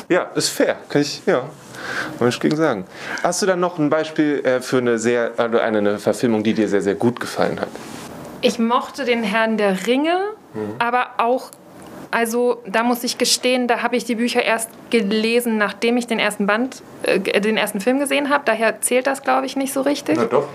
[0.09, 0.75] Ja, ist fair.
[0.89, 1.43] Kann ich, ja.
[2.17, 2.85] Kann ich gegen sagen.
[3.23, 6.53] Hast du dann noch ein Beispiel äh, für eine sehr, also eine, eine Verfilmung, die
[6.53, 7.69] dir sehr, sehr gut gefallen hat?
[8.41, 10.17] Ich mochte den Herrn der Ringe,
[10.53, 10.75] mhm.
[10.79, 11.51] aber auch
[12.11, 16.17] also da muss ich gestehen, da habe ich die Bücher erst gelesen, nachdem ich den
[16.17, 18.43] ersten Band, äh, den ersten Film gesehen habe.
[18.45, 20.15] Daher zählt das, glaube ich, nicht so richtig.
[20.17, 20.47] Na doch.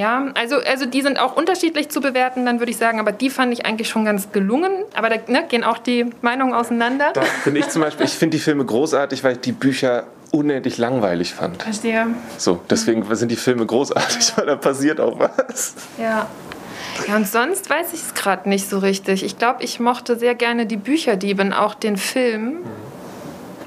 [0.00, 3.28] Ja, also, also die sind auch unterschiedlich zu bewerten, dann würde ich sagen, aber die
[3.28, 4.72] fand ich eigentlich schon ganz gelungen.
[4.94, 7.10] Aber da ne, gehen auch die Meinungen auseinander.
[7.12, 10.78] Da finde ich zum Beispiel, ich finde die Filme großartig, weil ich die Bücher unendlich
[10.78, 11.62] langweilig fand.
[11.62, 12.06] Verstehe.
[12.38, 15.74] So, deswegen sind die Filme großartig, weil da passiert auch was.
[15.98, 16.28] Ja.
[17.06, 19.22] Ja, und sonst weiß ich es gerade nicht so richtig.
[19.22, 22.44] Ich glaube, ich mochte sehr gerne die Bücherdieben, auch den Film.
[22.44, 22.90] Mhm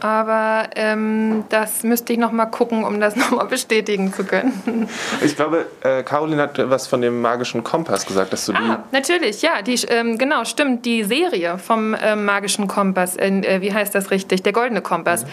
[0.03, 4.89] aber ähm, das müsste ich noch mal gucken, um das noch mal bestätigen zu können.
[5.23, 8.57] Ich glaube, äh, Caroline hat was von dem magischen Kompass gesagt, dass du die.
[8.57, 13.73] Ah, natürlich, ja, die, ähm, genau, stimmt, die Serie vom ähm, magischen Kompass, äh, wie
[13.73, 14.43] heißt das richtig?
[14.43, 15.23] Der goldene Kompass.
[15.23, 15.29] Mhm.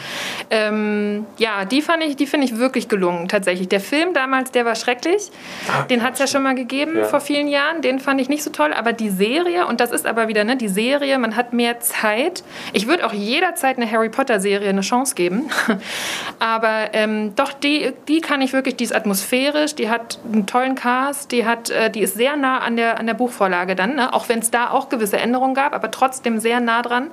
[0.51, 3.69] Ähm, ja, die fand ich, die finde ich wirklich gelungen, tatsächlich.
[3.69, 5.33] Der Film damals, der war schrecklich.
[5.69, 7.05] Ah, den hat es ja schon mal gegeben ja.
[7.05, 7.83] vor vielen Jahren.
[7.83, 10.57] Den fand ich nicht so toll, aber die Serie, und das ist aber wieder, ne,
[10.57, 12.45] die Serie, man hat mehr Zeit.
[12.73, 15.51] Ich würde auch jederzeit eine Harry Potter Serie Serie eine Chance geben.
[16.39, 20.75] Aber ähm, doch, die, die kann ich wirklich, die ist atmosphärisch, die hat einen tollen
[20.75, 24.13] Cast, die, hat, äh, die ist sehr nah an der, an der Buchvorlage dann, ne?
[24.13, 27.09] auch wenn es da auch gewisse Änderungen gab, aber trotzdem sehr nah dran.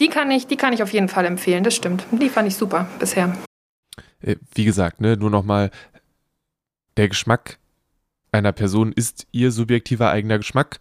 [0.00, 2.04] Die kann ich, die kann ich auf jeden Fall empfehlen, das stimmt.
[2.10, 3.32] Die fand ich super bisher.
[4.20, 5.70] Äh, wie gesagt, ne, nur nochmal,
[6.96, 7.58] der Geschmack
[8.32, 10.78] einer Person ist ihr subjektiver eigener Geschmack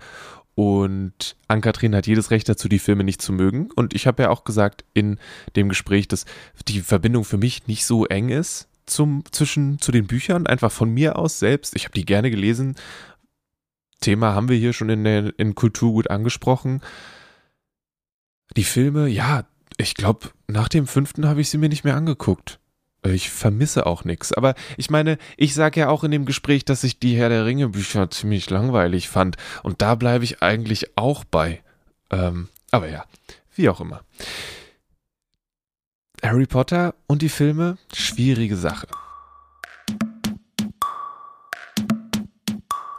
[0.60, 3.72] und Ann-Kathrin hat jedes Recht dazu, die Filme nicht zu mögen.
[3.78, 5.18] Und ich habe ja auch gesagt in
[5.56, 6.26] dem Gespräch, dass
[6.68, 10.90] die Verbindung für mich nicht so eng ist zum, zwischen zu den Büchern, einfach von
[10.90, 11.78] mir aus selbst.
[11.78, 12.76] Ich habe die gerne gelesen.
[14.02, 16.82] Thema haben wir hier schon in, der, in Kulturgut angesprochen.
[18.58, 19.46] Die Filme, ja,
[19.78, 22.60] ich glaube, nach dem fünften habe ich sie mir nicht mehr angeguckt.
[23.04, 24.34] Ich vermisse auch nichts.
[24.34, 27.46] Aber ich meine, ich sage ja auch in dem Gespräch, dass ich die Herr der
[27.46, 29.38] Ringe Bücher ziemlich langweilig fand.
[29.64, 31.62] Und da bleibe ich eigentlich auch bei.
[32.12, 33.06] Ähm, aber ja,
[33.56, 34.02] wie auch immer.
[36.22, 38.88] Harry Potter und die Filme, schwierige Sache.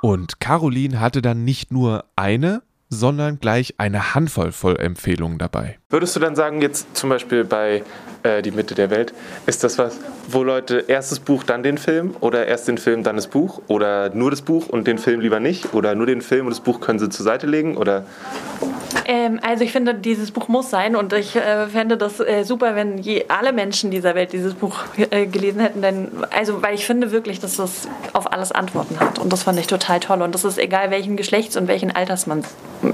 [0.00, 5.78] Und Caroline hatte dann nicht nur eine, sondern gleich eine Handvoll voll Empfehlungen dabei.
[5.88, 7.82] Würdest du dann sagen, jetzt zum Beispiel bei
[8.22, 9.14] äh, Die Mitte der Welt,
[9.46, 9.98] ist das was,
[10.28, 13.62] wo Leute erst das Buch, dann den Film oder erst den Film, dann das Buch
[13.68, 16.60] oder nur das Buch und den Film lieber nicht oder nur den Film und das
[16.60, 18.04] Buch können sie zur Seite legen oder?
[19.06, 22.74] Ähm, also ich finde, dieses Buch muss sein und ich äh, fände das äh, super,
[22.76, 25.82] wenn je, alle Menschen dieser Welt dieses Buch äh, gelesen hätten.
[25.82, 29.58] Denn, also, weil ich finde wirklich, dass das auf alles Antworten hat und das fand
[29.58, 30.22] ich total toll.
[30.22, 32.44] Und das ist egal, welchen Geschlechts und welchen Alters man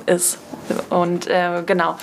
[0.06, 0.38] ist.
[0.90, 1.96] Und äh, genau,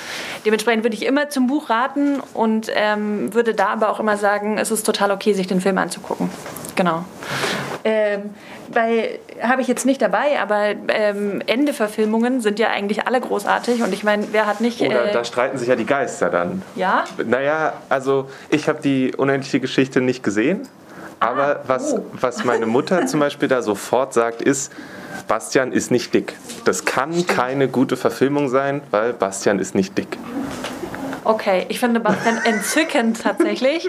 [0.45, 4.57] dementsprechend würde ich immer zum Buch raten und ähm, würde da aber auch immer sagen,
[4.57, 6.29] es ist total okay, sich den Film anzugucken.
[6.75, 7.03] Genau.
[7.83, 8.29] Ähm,
[8.69, 13.93] weil habe ich jetzt nicht dabei, aber ähm, Ende-Verfilmungen sind ja eigentlich alle großartig und
[13.93, 14.81] ich meine, wer hat nicht.
[14.81, 16.61] Oder äh, da streiten sich ja die Geister dann.
[16.75, 17.03] ja?
[17.25, 20.67] Naja, also ich habe die unendliche Geschichte nicht gesehen,
[21.23, 22.05] aber was, oh.
[22.19, 24.71] was meine Mutter zum Beispiel da sofort sagt, ist,
[25.27, 26.33] Bastian ist nicht dick.
[26.65, 30.17] Das kann keine gute Verfilmung sein, weil Bastian ist nicht dick.
[31.25, 33.87] Okay, ich finde Bastian entzückend tatsächlich.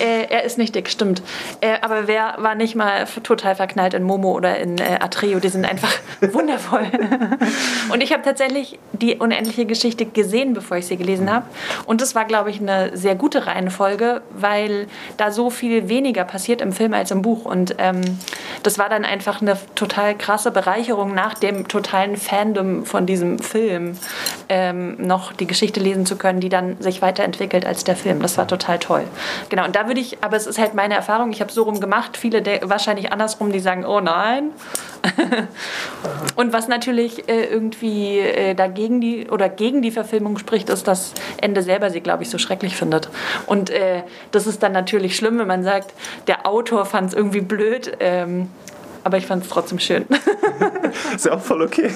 [0.00, 1.22] äh, er ist nicht dick, stimmt.
[1.60, 5.40] Äh, aber wer war nicht mal total verknallt in Momo oder in äh, Atreo?
[5.40, 6.86] Die sind einfach wundervoll.
[7.92, 11.46] Und ich habe tatsächlich die unendliche Geschichte gesehen, bevor ich sie gelesen habe.
[11.86, 16.60] Und das war, glaube ich, eine sehr gute Reihenfolge, weil da so viel weniger passiert
[16.60, 17.44] im Film als im Buch.
[17.44, 18.02] Und ähm,
[18.62, 23.96] das war dann einfach eine total krasse Bereicherung nach dem totalen Fandom von diesem Film,
[24.48, 28.20] ähm, noch die Geschichte lesen zu können, die dann sich weiterentwickelt als der Film.
[28.20, 29.04] Das war total toll.
[29.48, 31.80] Genau, und da würde ich, aber es ist halt meine Erfahrung, ich habe so rum
[31.80, 34.50] gemacht, viele wahrscheinlich andersrum, die sagen, oh nein.
[36.36, 41.12] und was natürlich äh, irgendwie äh, dagegen die oder gegen die Verfilmung spricht, ist, dass
[41.38, 43.08] Ende selber sie, glaube ich, so schrecklich findet.
[43.46, 45.92] Und äh, das ist dann natürlich schlimm, wenn man sagt,
[46.26, 47.96] der Autor fand es irgendwie blöd.
[48.00, 48.50] Ähm,
[49.06, 50.04] aber ich fand es trotzdem schön.
[51.14, 51.90] Ist ja auch voll okay.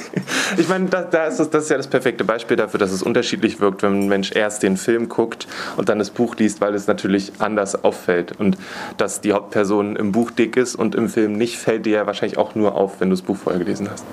[0.59, 3.03] Ich meine, da, da ist es, das ist ja das perfekte Beispiel dafür, dass es
[3.03, 6.75] unterschiedlich wirkt, wenn ein Mensch erst den Film guckt und dann das Buch liest, weil
[6.75, 8.39] es natürlich anders auffällt.
[8.39, 8.57] Und
[8.97, 12.39] dass die Hauptperson im Buch dick ist und im Film nicht, fällt dir ja wahrscheinlich
[12.39, 14.05] auch nur auf, wenn du das Buch vorher gelesen hast.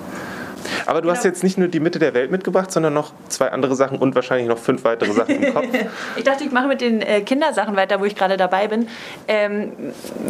[0.86, 1.32] Aber du hast Genau.
[1.34, 4.48] jetzt nicht nur die Mitte der Welt mitgebracht, sondern noch zwei andere Sachen und wahrscheinlich
[4.48, 5.66] noch fünf weitere Sachen im Kopf.
[6.16, 8.88] Ich dachte, ich mache mit den äh, Kindersachen weiter, wo ich gerade dabei bin.
[9.28, 9.72] Ähm,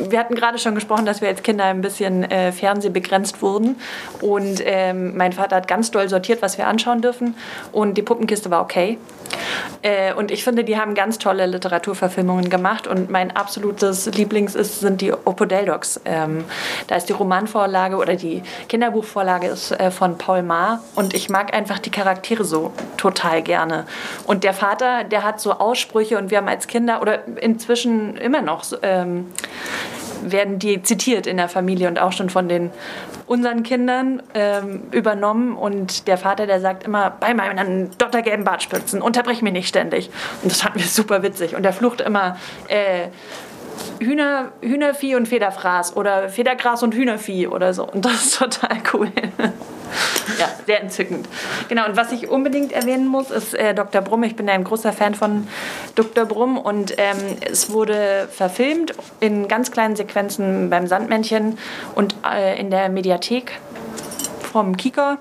[0.08, 3.76] wir hatten gerade schon gesprochen, dass wir als Kinder ein bisschen äh, fernsehbegrenzt wurden.
[4.20, 7.34] Und ähm, mein Vater hat ganz doll sortiert, was wir anschauen dürfen.
[7.72, 8.98] Und die Puppenkiste war okay.
[9.82, 12.86] Äh, und ich finde, die haben ganz tolle Literaturverfilmungen gemacht.
[12.86, 16.00] Und mein absolutes Lieblings ist, sind die Opodeldocs.
[16.04, 16.44] Ähm,
[16.88, 20.83] da ist die Romanvorlage oder die Kinderbuchvorlage ist äh, von Paul Maar.
[20.94, 23.87] Und ich mag einfach die Charaktere so total gerne.
[24.26, 28.42] Und der Vater, der hat so Aussprüche und wir haben als Kinder oder inzwischen immer
[28.42, 29.26] noch ähm,
[30.22, 32.70] werden die zitiert in der Familie und auch schon von den
[33.26, 35.54] unseren Kindern ähm, übernommen.
[35.54, 40.11] Und der Vater, der sagt immer, bei meinen dottergelben Bartspitzen, unterbrech mich nicht ständig.
[40.42, 41.54] Und das fanden wir super witzig.
[41.54, 42.37] Und der flucht immer,
[42.68, 43.09] äh,
[44.00, 47.84] Hühner, Hühnervieh und Federfraß oder Federgras und Hühnervieh oder so.
[47.86, 49.10] Und das ist total cool.
[50.38, 51.28] ja, sehr entzückend.
[51.68, 54.02] Genau, und was ich unbedingt erwähnen muss, ist äh, Dr.
[54.02, 54.22] Brumm.
[54.24, 55.48] Ich bin ja ein großer Fan von
[55.94, 56.26] Dr.
[56.26, 61.58] Brumm und ähm, es wurde verfilmt in ganz kleinen Sequenzen beim Sandmännchen
[61.94, 63.58] und äh, in der Mediathek
[64.52, 65.18] vom Kika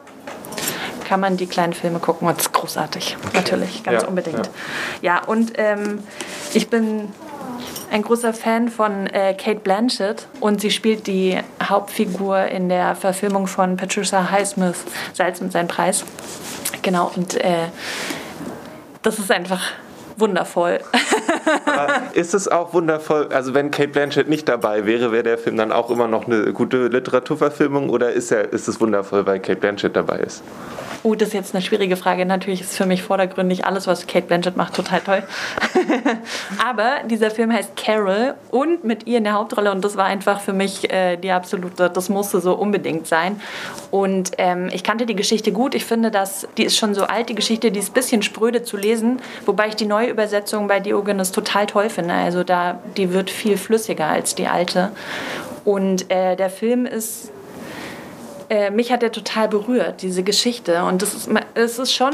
[1.08, 3.16] kann man die kleinen Filme gucken und es ist großartig.
[3.34, 4.50] Natürlich, ganz Ja, unbedingt.
[5.02, 6.04] Ja, und ähm,
[6.54, 7.14] ich bin
[7.92, 13.48] ein großer Fan von äh, Kate Blanchett und sie spielt die Hauptfigur in der Verfilmung
[13.48, 16.04] von Patricia Highsmith, Salz und sein Preis.
[16.82, 17.68] Genau, und äh,
[19.02, 19.62] das ist einfach
[20.18, 20.80] wundervoll.
[22.14, 25.72] Ist es auch wundervoll, also wenn Kate Blanchett nicht dabei wäre, wäre der Film dann
[25.72, 29.96] auch immer noch eine gute Literaturverfilmung oder ist, er, ist es wundervoll, weil Kate Blanchett
[29.96, 30.44] dabei ist?
[31.08, 32.26] Oh, das ist jetzt eine schwierige Frage.
[32.26, 35.24] Natürlich ist für mich vordergründig alles, was Kate Blanchett macht, total toll.
[36.68, 40.42] Aber dieser Film heißt Carol und mit ihr in der Hauptrolle und das war einfach
[40.42, 43.40] für mich äh, die absolute, das musste so unbedingt sein.
[43.90, 45.76] Und ähm, ich kannte die Geschichte gut.
[45.76, 48.64] Ich finde, dass die ist schon so alt, die Geschichte, die ist ein bisschen spröde
[48.64, 52.16] zu lesen, wobei ich die neue Übersetzung bei Diogenes total toll finde.
[52.16, 54.92] Also da, die wird viel flüssiger als die alte.
[55.64, 57.32] Und äh, der Film ist
[58.50, 60.84] äh, mich hat er total berührt, diese Geschichte.
[60.84, 62.14] Und das ist, es ist schon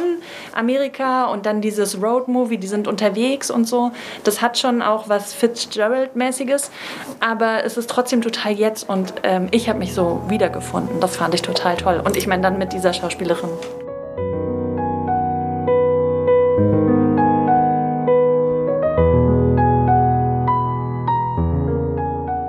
[0.53, 3.91] Amerika und dann dieses Road-Movie, die sind unterwegs und so.
[4.23, 6.71] Das hat schon auch was Fitzgerald-mäßiges,
[7.19, 10.99] aber es ist trotzdem total jetzt und ähm, ich habe mich so wiedergefunden.
[10.99, 12.01] Das fand ich total toll.
[12.03, 13.49] Und ich meine dann mit dieser Schauspielerin.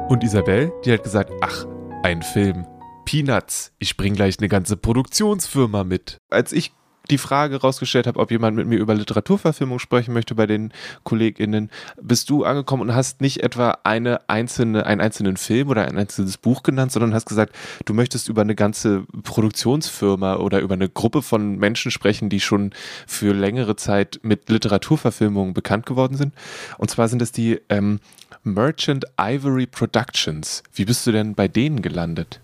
[0.08, 1.66] Und Isabel, die hat gesagt, ach,
[2.04, 2.66] ein Film.
[3.04, 3.72] Peanuts.
[3.78, 6.18] Ich bring gleich eine ganze Produktionsfirma mit.
[6.30, 6.72] Als ich
[7.10, 11.70] die Frage rausgestellt habe, ob jemand mit mir über Literaturverfilmung sprechen möchte bei den KollegInnen,
[12.00, 16.38] bist du angekommen und hast nicht etwa eine einzelne, einen einzelnen Film oder ein einzelnes
[16.38, 21.22] Buch genannt, sondern hast gesagt, du möchtest über eine ganze Produktionsfirma oder über eine Gruppe
[21.22, 22.70] von Menschen sprechen, die schon
[23.06, 26.34] für längere Zeit mit Literaturverfilmungen bekannt geworden sind.
[26.78, 28.00] Und zwar sind es die ähm,
[28.44, 30.62] Merchant Ivory Productions.
[30.72, 32.40] Wie bist du denn bei denen gelandet?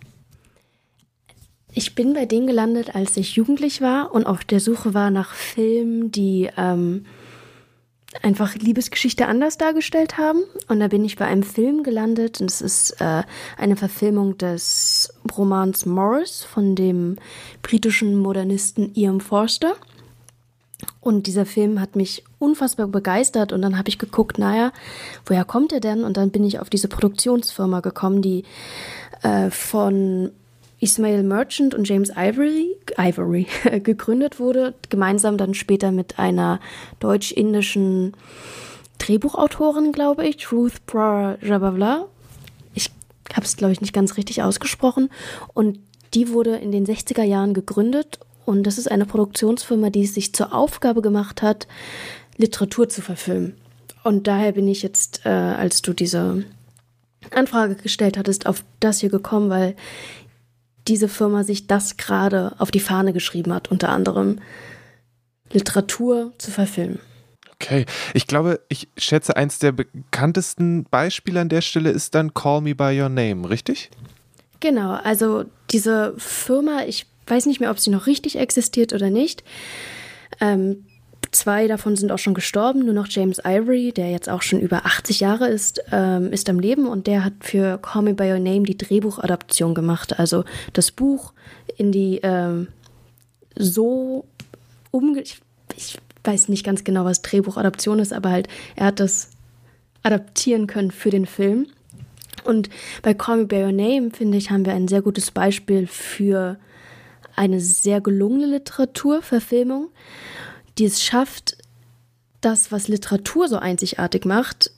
[1.73, 5.35] Ich bin bei denen gelandet, als ich jugendlich war und auf der Suche war nach
[5.35, 7.05] Filmen, die ähm,
[8.23, 10.41] einfach Liebesgeschichte anders dargestellt haben.
[10.69, 12.41] Und da bin ich bei einem Film gelandet.
[12.41, 13.23] Und es ist äh,
[13.57, 17.17] eine Verfilmung des Romans Morris von dem
[17.63, 19.75] britischen Modernisten Ian Forster.
[21.01, 24.73] Und dieser Film hat mich unfassbar begeistert und dann habe ich geguckt, naja,
[25.27, 26.05] woher kommt er denn?
[26.05, 28.45] Und dann bin ich auf diese Produktionsfirma gekommen, die
[29.23, 30.31] äh, von
[30.81, 33.47] Ismail Merchant und James Ivory, Ivory
[33.83, 36.61] gegründet wurde, gemeinsam dann später mit einer
[36.99, 38.15] deutsch-indischen
[38.99, 42.07] Drehbuchautorin, glaube ich, Ruth Prabhavla.
[42.75, 42.91] Ich
[43.35, 45.11] habe es, glaube ich, nicht ganz richtig ausgesprochen.
[45.55, 45.79] Und
[46.15, 50.33] die wurde in den 60er Jahren gegründet und das ist eine Produktionsfirma, die es sich
[50.33, 51.69] zur Aufgabe gemacht hat,
[52.37, 53.55] Literatur zu verfilmen.
[54.03, 56.45] Und daher bin ich jetzt, äh, als du diese
[57.31, 59.77] Anfrage gestellt hattest, auf das hier gekommen, weil
[60.89, 64.41] diese Firma sich das gerade auf die Fahne geschrieben hat, unter anderem
[65.53, 67.01] Literatur zu verfilmen.
[67.55, 72.63] Okay, ich glaube, ich schätze, eins der bekanntesten Beispiele an der Stelle ist dann Call
[72.63, 73.91] Me By Your Name, richtig?
[74.61, 79.45] Genau, also diese Firma, ich weiß nicht mehr, ob sie noch richtig existiert oder nicht.
[80.41, 80.87] Ähm,
[81.33, 84.85] Zwei davon sind auch schon gestorben, nur noch James Ivory, der jetzt auch schon über
[84.85, 88.41] 80 Jahre ist, ähm, ist am Leben und der hat für Call Me By Your
[88.41, 90.19] Name die Drehbuchadaption gemacht.
[90.19, 91.33] Also das Buch
[91.77, 92.69] in die ähm,
[93.57, 94.25] so
[94.91, 95.21] umge...
[95.21, 95.41] Ich,
[95.77, 99.31] ich weiß nicht ganz genau, was Drehbuchadaption ist, aber halt, er hat das
[100.03, 101.67] adaptieren können für den Film.
[102.45, 102.71] Und
[103.03, 106.59] bei Call Me By Your Name, finde ich, haben wir ein sehr gutes Beispiel für
[107.37, 109.89] eine sehr gelungene Literaturverfilmung
[110.81, 111.59] die es schafft,
[112.41, 114.73] das, was Literatur so einzigartig macht,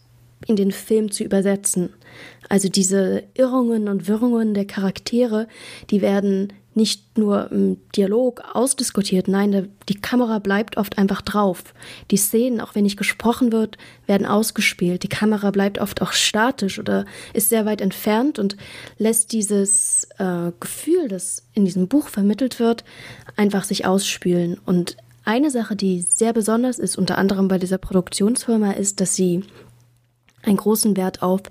[0.48, 1.90] in den Film zu übersetzen.
[2.48, 5.46] Also diese Irrungen und Wirrungen der Charaktere,
[5.90, 11.62] die werden nicht nur im Dialog ausdiskutiert, nein, die Kamera bleibt oft einfach drauf.
[12.11, 15.05] Die Szenen, auch wenn nicht gesprochen wird, werden ausgespielt.
[15.05, 18.57] Die Kamera bleibt oft auch statisch oder ist sehr weit entfernt und
[18.98, 22.82] lässt dieses äh, Gefühl, das in diesem Buch vermittelt wird,
[23.36, 24.59] einfach sich ausspülen.
[24.64, 29.44] Und eine Sache, die sehr besonders ist, unter anderem bei dieser Produktionsfirma, ist, dass sie
[30.42, 31.42] einen großen Wert auf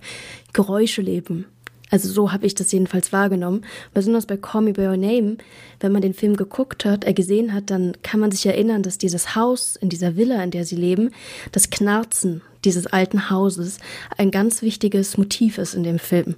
[0.54, 1.46] Geräusche leben.
[1.92, 3.66] Also so habe ich das jedenfalls wahrgenommen.
[3.94, 5.38] Besonders bei Call Me By Your Name,
[5.82, 8.98] wenn man den Film geguckt hat, er gesehen hat, dann kann man sich erinnern, dass
[8.98, 11.12] dieses Haus in dieser Villa, in der sie leben,
[11.52, 13.80] das Knarzen dieses alten Hauses
[14.18, 16.36] ein ganz wichtiges Motiv ist in dem Film.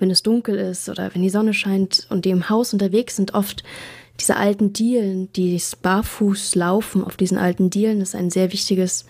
[0.00, 3.34] Wenn es dunkel ist oder wenn die Sonne scheint und die im Haus unterwegs sind,
[3.34, 3.62] oft
[4.20, 9.04] diese alten Dielen, die barfuß laufen auf diesen alten Dielen, ist ein sehr wichtiges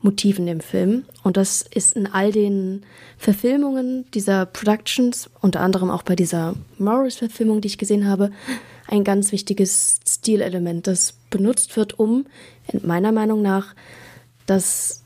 [0.00, 1.04] Motiv in dem Film.
[1.22, 2.84] Und das ist in all den
[3.16, 8.30] Verfilmungen dieser Productions, unter anderem auch bei dieser Morris-Verfilmung, die ich gesehen habe,
[8.86, 12.26] ein ganz wichtiges Stilelement, das benutzt wird, um,
[12.82, 13.74] meiner Meinung nach,
[14.46, 15.02] das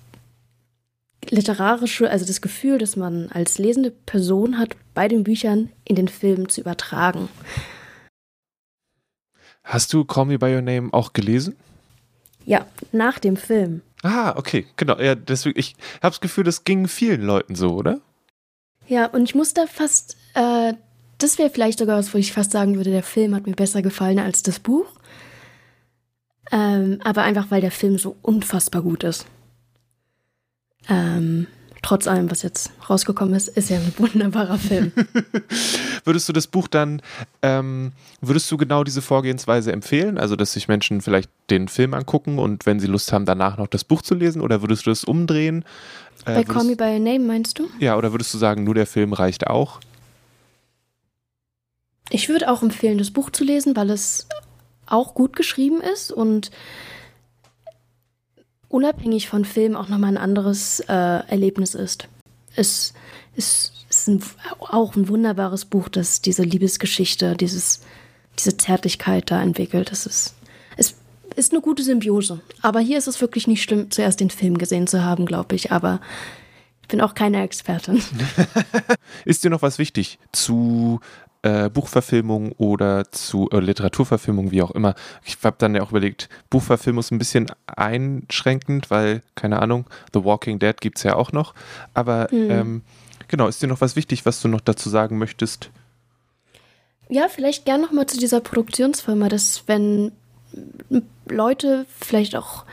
[1.31, 6.09] literarische, also das Gefühl, das man als lesende Person hat, bei den Büchern in den
[6.09, 7.29] Film zu übertragen.
[9.69, 11.55] Hast du Call Me By Your Name auch gelesen?
[12.47, 13.83] Ja, nach dem Film.
[14.03, 14.99] Ah, okay, genau.
[14.99, 18.01] Ja, deswegen, ich habe das Gefühl, das ging vielen Leuten so, oder?
[18.87, 20.73] Ja, und ich muss da fast, äh,
[21.19, 23.83] das wäre vielleicht sogar was, wo ich fast sagen würde, der Film hat mir besser
[23.83, 24.87] gefallen als das Buch.
[26.51, 29.27] Ähm, aber einfach, weil der Film so unfassbar gut ist.
[30.89, 31.47] Ähm,
[31.83, 34.93] trotz allem, was jetzt rausgekommen ist, ist ja ein wunderbarer Film.
[36.05, 37.03] würdest du das Buch dann,
[37.43, 40.19] ähm, würdest du genau diese Vorgehensweise empfehlen?
[40.19, 43.69] Also, dass sich Menschen vielleicht den Film angucken und wenn sie Lust haben, danach noch
[43.69, 44.41] das Buch zu lesen?
[44.41, 45.65] Oder würdest du das umdrehen?
[46.25, 47.69] Äh, Bei Call Me By Your Name meinst du?
[47.79, 49.81] Ja, oder würdest du sagen, nur der Film reicht auch?
[52.11, 54.27] Ich würde auch empfehlen, das Buch zu lesen, weil es
[54.87, 56.51] auch gut geschrieben ist und
[58.69, 62.09] unabhängig von Film auch nochmal ein anderes äh, Erlebnis ist.
[62.55, 62.93] Es,
[63.37, 64.23] es ist ein,
[64.61, 67.81] auch ein wunderbares Buch, das diese Liebesgeschichte, dieses,
[68.39, 69.91] diese Zärtlichkeit da entwickelt.
[69.91, 70.35] Das ist,
[70.77, 70.97] es
[71.35, 72.41] ist eine gute Symbiose.
[72.63, 75.73] Aber hier ist es wirklich nicht schlimm, zuerst den Film gesehen zu haben, glaube ich.
[75.73, 76.01] Aber
[76.83, 78.03] ich bin auch keine Expertin.
[79.25, 81.01] ist dir noch was wichtig zu
[81.43, 84.95] äh, Buchverfilmung oder zu äh, Literaturverfilmung, wie auch immer.
[85.25, 90.25] Ich habe dann ja auch überlegt, Buchverfilmung ist ein bisschen einschränkend, weil, keine Ahnung, The
[90.25, 91.55] Walking Dead gibt es ja auch noch.
[91.95, 92.51] Aber mhm.
[92.51, 92.83] ähm,
[93.29, 95.71] genau, ist dir noch was wichtig, was du noch dazu sagen möchtest?
[97.09, 100.13] Ja, vielleicht gern noch mal zu dieser Produktionsfirma, dass wenn
[101.27, 102.65] Leute vielleicht auch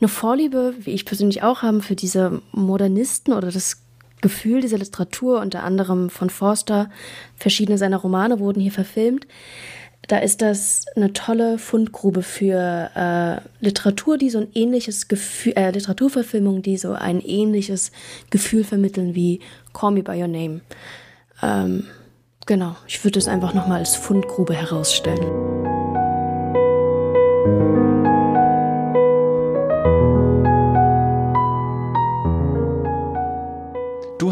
[0.00, 3.83] eine Vorliebe, wie ich persönlich auch haben, für diese Modernisten oder das
[4.24, 6.88] Gefühl dieser Literatur, unter anderem von Forster,
[7.36, 9.26] verschiedene seiner Romane wurden hier verfilmt.
[10.08, 15.70] Da ist das eine tolle Fundgrube für äh, Literatur, die so ein ähnliches Gefühl, äh,
[15.70, 17.92] Literaturverfilmung, die so ein ähnliches
[18.30, 19.40] Gefühl vermitteln wie
[19.74, 20.62] Call Me by Your Name.
[21.42, 21.84] Ähm,
[22.46, 25.83] genau, ich würde es einfach nochmal als Fundgrube herausstellen.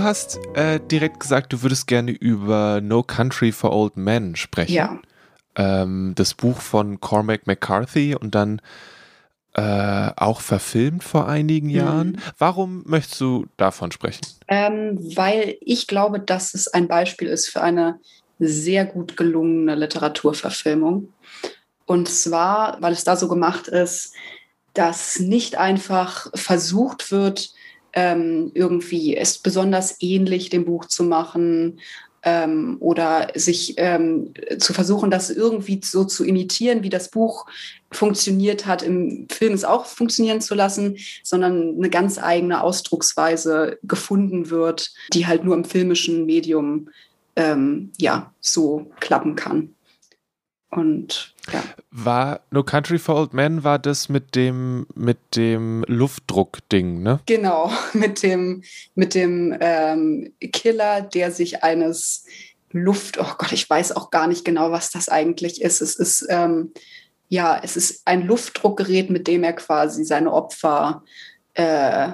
[0.02, 4.74] Du hast äh, direkt gesagt, du würdest gerne über No Country for Old Men sprechen.
[4.74, 5.00] Ja.
[5.54, 8.60] Ähm, das Buch von Cormac McCarthy und dann
[9.54, 11.74] äh, auch verfilmt vor einigen mhm.
[11.74, 12.08] Jahren.
[12.08, 12.16] Mhm.
[12.36, 14.22] Warum möchtest du davon sprechen?
[14.48, 18.00] Ähm, weil ich glaube, dass es ein Beispiel ist für eine
[18.40, 21.12] sehr gut gelungene Literaturverfilmung.
[21.86, 24.14] Und zwar, weil es da so gemacht ist,
[24.74, 27.52] dass nicht einfach versucht wird,
[27.92, 31.80] ähm, irgendwie es besonders ähnlich dem Buch zu machen
[32.22, 37.46] ähm, oder sich ähm, zu versuchen, das irgendwie so zu imitieren, wie das Buch
[37.90, 44.50] funktioniert hat, im Film es auch funktionieren zu lassen, sondern eine ganz eigene Ausdrucksweise gefunden
[44.50, 46.88] wird, die halt nur im filmischen Medium
[47.36, 49.74] ähm, ja so klappen kann.
[50.74, 51.62] Und ja.
[51.90, 57.20] War No Country for Old Men war das mit dem mit dem Luftdruckding, ne?
[57.26, 58.62] Genau, mit dem
[58.94, 62.24] mit dem ähm, Killer, der sich eines
[62.70, 65.82] Luft, oh Gott, ich weiß auch gar nicht genau, was das eigentlich ist.
[65.82, 66.72] Es ist ähm,
[67.28, 71.04] ja, es ist ein Luftdruckgerät, mit dem er quasi seine Opfer
[71.52, 72.12] äh,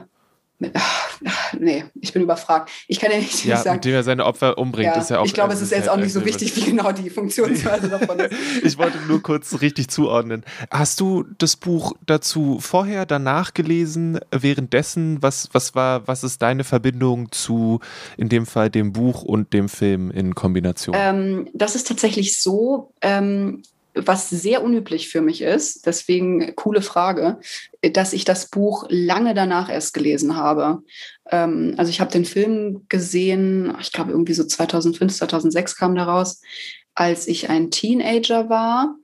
[0.75, 1.19] Ach,
[1.59, 2.71] nee, ich bin überfragt.
[2.89, 3.77] Ich kann ja nicht ja, sagen.
[3.77, 5.27] Mit dem er seine Opfer umbringt, ja, ist ja auch.
[5.27, 8.35] Ich glaube, es ist jetzt auch nicht so wichtig, wie genau die Funktionsweise davon ist.
[8.65, 10.45] ich wollte nur kurz richtig zuordnen.
[10.71, 15.23] Hast du das Buch dazu vorher, danach gelesen, währenddessen?
[15.23, 17.79] Was, was war, was ist deine Verbindung zu,
[18.17, 20.97] in dem Fall, dem Buch und dem Film in Kombination?
[20.99, 22.93] Ähm, das ist tatsächlich so.
[23.01, 23.63] Ähm,
[24.07, 27.41] was sehr unüblich für mich ist, deswegen coole Frage,
[27.83, 30.83] dass ich das Buch lange danach erst gelesen habe.
[31.31, 36.05] Ähm, also ich habe den Film gesehen, ich glaube irgendwie so 2005, 2006 kam der
[36.05, 36.41] raus,
[36.95, 38.97] als ich ein Teenager war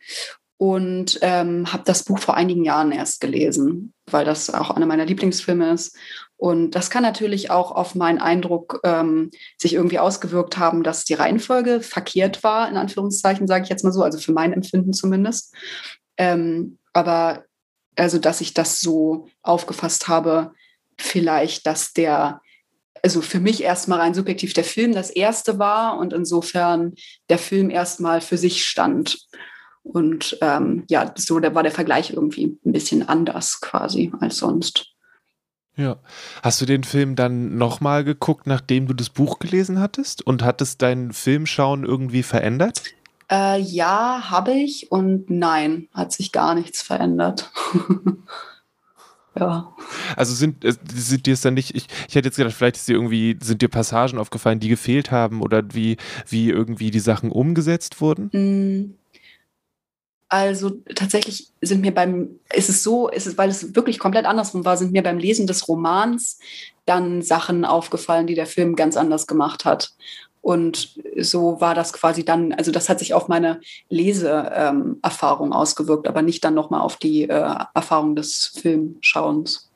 [0.56, 5.04] und ähm, habe das Buch vor einigen Jahren erst gelesen, weil das auch einer meiner
[5.04, 5.96] Lieblingsfilme ist.
[6.36, 11.14] Und das kann natürlich auch auf meinen Eindruck ähm, sich irgendwie ausgewirkt haben, dass die
[11.14, 15.54] Reihenfolge verkehrt war, in Anführungszeichen, sage ich jetzt mal so, also für mein Empfinden zumindest.
[16.16, 17.44] Ähm, aber
[17.96, 20.52] also, dass ich das so aufgefasst habe,
[20.98, 22.40] vielleicht, dass der,
[23.02, 26.94] also für mich erstmal rein subjektiv der Film das erste war und insofern
[27.28, 29.18] der Film erstmal für sich stand.
[29.82, 34.94] Und ähm, ja, so da war der Vergleich irgendwie ein bisschen anders quasi als sonst.
[35.76, 35.98] Ja.
[36.42, 40.22] Hast du den Film dann nochmal geguckt, nachdem du das Buch gelesen hattest?
[40.22, 42.82] Und hat es dein Filmschauen irgendwie verändert?
[43.30, 47.50] Äh, ja, habe ich und nein, hat sich gar nichts verändert.
[49.38, 49.72] ja.
[50.16, 52.88] Also sind, äh, sind dir es dann nicht, ich, ich hätte jetzt gedacht, vielleicht ist
[52.88, 55.96] dir irgendwie, sind dir Passagen aufgefallen, die gefehlt haben oder wie,
[56.28, 58.30] wie irgendwie die Sachen umgesetzt wurden?
[58.32, 58.94] Mm.
[60.28, 64.64] Also tatsächlich sind mir beim, ist es so, ist es, weil es wirklich komplett andersrum
[64.64, 66.40] war, sind mir beim Lesen des Romans
[66.86, 69.92] dann Sachen aufgefallen, die der Film ganz anders gemacht hat.
[70.44, 76.06] Und so war das quasi dann, also das hat sich auf meine Leseerfahrung ähm, ausgewirkt,
[76.06, 79.70] aber nicht dann nochmal auf die äh, Erfahrung des Filmschauens,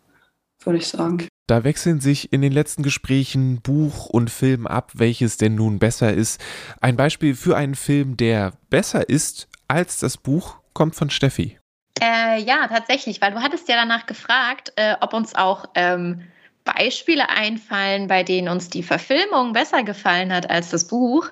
[0.63, 1.27] würde ich sagen.
[1.47, 6.13] Da wechseln sich in den letzten Gesprächen Buch und Film ab, welches denn nun besser
[6.13, 6.39] ist.
[6.83, 11.59] Ein Beispiel für einen Film, der besser ist als das Buch, kommt von Steffi.
[11.99, 16.25] Äh, ja, tatsächlich, weil du hattest ja danach gefragt, äh, ob uns auch ähm,
[16.75, 21.31] Beispiele einfallen, bei denen uns die Verfilmung besser gefallen hat als das Buch.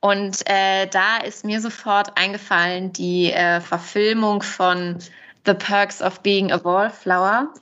[0.00, 4.98] Und äh, da ist mir sofort eingefallen die äh, Verfilmung von
[5.46, 7.52] The Perks of Being a Wallflower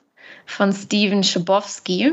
[0.47, 2.13] von Steven Schabowski.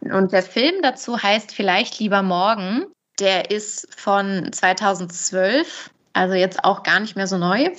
[0.00, 2.86] Und der Film dazu heißt Vielleicht lieber morgen.
[3.20, 7.70] Der ist von 2012 also jetzt auch gar nicht mehr so neu.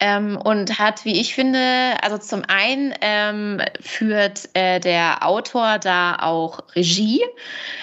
[0.00, 1.58] Ähm, und hat, wie ich finde,
[2.02, 7.22] also zum einen ähm, führt äh, der Autor da auch Regie.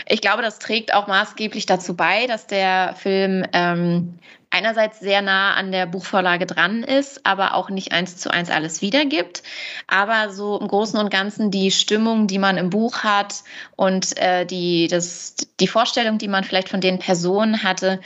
[0.08, 4.20] Ich glaube, das trägt auch maßgeblich dazu bei, dass der Film ähm,
[4.52, 8.82] einerseits sehr nah an der Buchvorlage dran ist, aber auch nicht eins zu eins alles
[8.82, 9.44] wiedergibt.
[9.88, 13.44] Aber so im Großen und Ganzen die Stimmung, die man im Buch hat
[13.76, 18.00] und äh, die, das, die Vorstellung, die man vielleicht von den Personen hatte,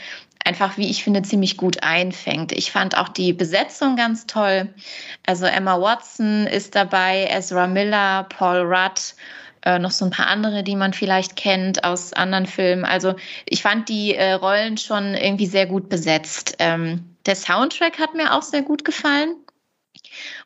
[0.44, 2.52] einfach, wie ich finde, ziemlich gut einfängt.
[2.52, 4.72] Ich fand auch die Besetzung ganz toll.
[5.26, 9.14] Also Emma Watson ist dabei, Ezra Miller, Paul Rudd,
[9.64, 12.84] äh, noch so ein paar andere, die man vielleicht kennt aus anderen Filmen.
[12.84, 13.14] Also
[13.46, 16.56] ich fand die äh, Rollen schon irgendwie sehr gut besetzt.
[16.58, 19.36] Ähm, der Soundtrack hat mir auch sehr gut gefallen.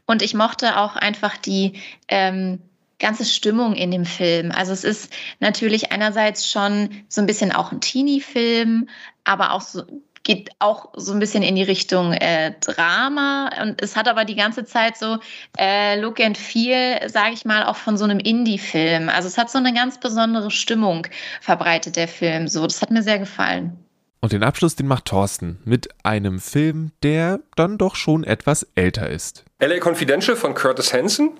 [0.06, 2.60] Und ich mochte auch einfach die ähm,
[2.98, 4.50] ganze Stimmung in dem Film.
[4.52, 8.88] Also es ist natürlich einerseits schon so ein bisschen auch ein Teenie-Film,
[9.24, 9.82] aber auch so
[10.24, 14.34] geht auch so ein bisschen in die Richtung äh, Drama und es hat aber die
[14.34, 15.16] ganze Zeit so
[15.56, 19.08] äh, Look and Feel, sage ich mal, auch von so einem Indie-Film.
[19.08, 21.06] Also es hat so eine ganz besondere Stimmung
[21.40, 22.46] verbreitet, der Film.
[22.46, 23.78] So, das hat mir sehr gefallen.
[24.20, 29.08] Und den Abschluss, den macht Thorsten mit einem Film, der dann doch schon etwas älter
[29.08, 29.44] ist.
[29.60, 31.30] LA Confidential von Curtis Hanson.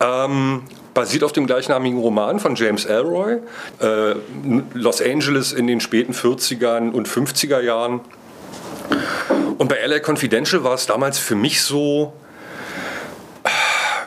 [0.00, 0.62] Ähm,
[0.94, 3.38] basiert auf dem gleichnamigen Roman von James Elroy.
[3.80, 4.14] Äh,
[4.74, 8.00] Los Angeles in den späten 40ern und 50er Jahren.
[9.58, 12.12] Und bei LA Confidential war es damals für mich so,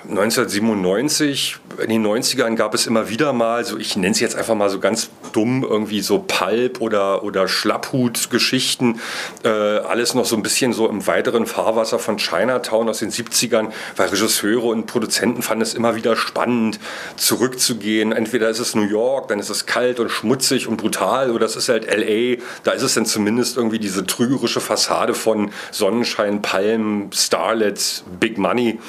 [0.09, 4.55] 1997, in den 90ern gab es immer wieder mal, so ich nenne es jetzt einfach
[4.55, 8.99] mal so ganz dumm, irgendwie so Pulp oder, oder Schlapphut-Geschichten.
[9.43, 13.71] Äh, alles noch so ein bisschen so im weiteren Fahrwasser von Chinatown aus den 70ern,
[13.95, 16.79] weil Regisseure und Produzenten fanden es immer wieder spannend,
[17.15, 18.11] zurückzugehen.
[18.11, 21.55] Entweder ist es New York, dann ist es kalt und schmutzig und brutal, oder es
[21.55, 27.11] ist halt LA, da ist es dann zumindest irgendwie diese trügerische Fassade von Sonnenschein, Palmen,
[27.13, 28.79] Starlets, Big Money.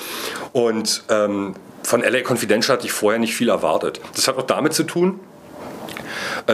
[0.52, 4.00] Und ähm, von LA Confidential hatte ich vorher nicht viel erwartet.
[4.14, 5.20] Das hat auch damit zu tun,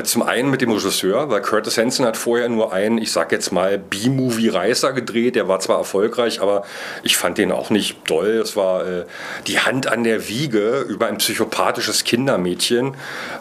[0.04, 3.52] zum einen mit dem Regisseur, weil Curtis Hanson hat vorher nur einen, ich sag jetzt
[3.52, 5.36] mal, B-Movie-Reißer gedreht.
[5.36, 6.64] Der war zwar erfolgreich, aber
[7.02, 8.40] ich fand den auch nicht doll.
[8.42, 9.04] Es war äh,
[9.46, 12.94] die Hand an der Wiege über ein psychopathisches Kindermädchen.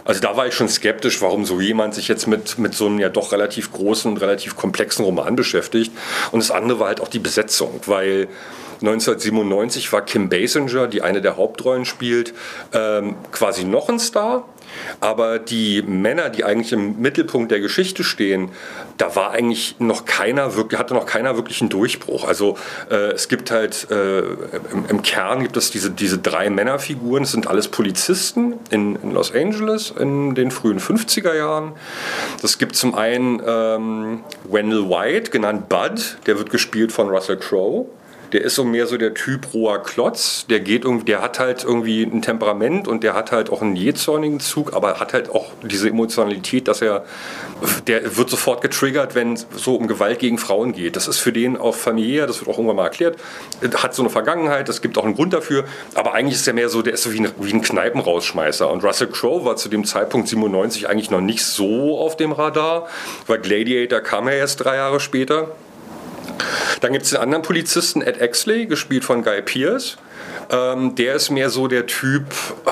[0.06, 3.00] Also da war ich schon skeptisch, warum so jemand sich jetzt mit, mit so einem
[3.00, 5.92] ja doch relativ großen und relativ komplexen Roman beschäftigt.
[6.32, 8.28] Und das andere war halt auch die Besetzung, weil
[8.82, 12.34] 1997 war Kim Basinger, die eine der Hauptrollen spielt,
[12.74, 14.46] ähm, quasi noch ein Star.
[15.00, 18.52] Aber die Männer, die eigentlich im Mittelpunkt der Geschichte stehen,
[18.98, 22.28] da war eigentlich noch keiner wirklich, hatte noch keiner wirklich einen Durchbruch.
[22.28, 22.58] Also
[22.90, 27.32] äh, es gibt halt äh, im, im, Kern gibt es diese, diese drei Männerfiguren, es
[27.32, 31.74] sind alles Polizisten in, in Los Angeles in den frühen 50er Jahren.
[32.42, 37.88] Das gibt zum einen ähm, Wendell White, genannt Bud, der wird gespielt von Russell Crowe
[38.34, 40.46] der ist so mehr so der Typ roher Klotz.
[40.48, 43.76] Der geht irgendwie, der hat halt irgendwie ein Temperament und der hat halt auch einen
[43.76, 47.06] jähzornigen Zug, aber hat halt auch diese Emotionalität, dass er,
[47.88, 50.96] der wird sofort getriggert, wenn es so um Gewalt gegen Frauen geht.
[50.96, 53.18] Das ist für den auch familiär, das wird auch irgendwann mal erklärt,
[53.76, 56.70] hat so eine Vergangenheit, es gibt auch einen Grund dafür, aber eigentlich ist er mehr
[56.70, 58.70] so, der ist so wie ein, wie ein Kneipenrausschmeißer.
[58.70, 62.88] Und Russell Crowe war zu dem Zeitpunkt 97 eigentlich noch nicht so auf dem Radar,
[63.26, 65.52] weil Gladiator kam ja erst drei Jahre später.
[66.82, 69.98] Dann gibt es den anderen Polizisten, Ed Exley, gespielt von Guy Pierce.
[70.50, 72.26] Ähm, der ist mehr so der Typ.
[72.66, 72.72] Äh,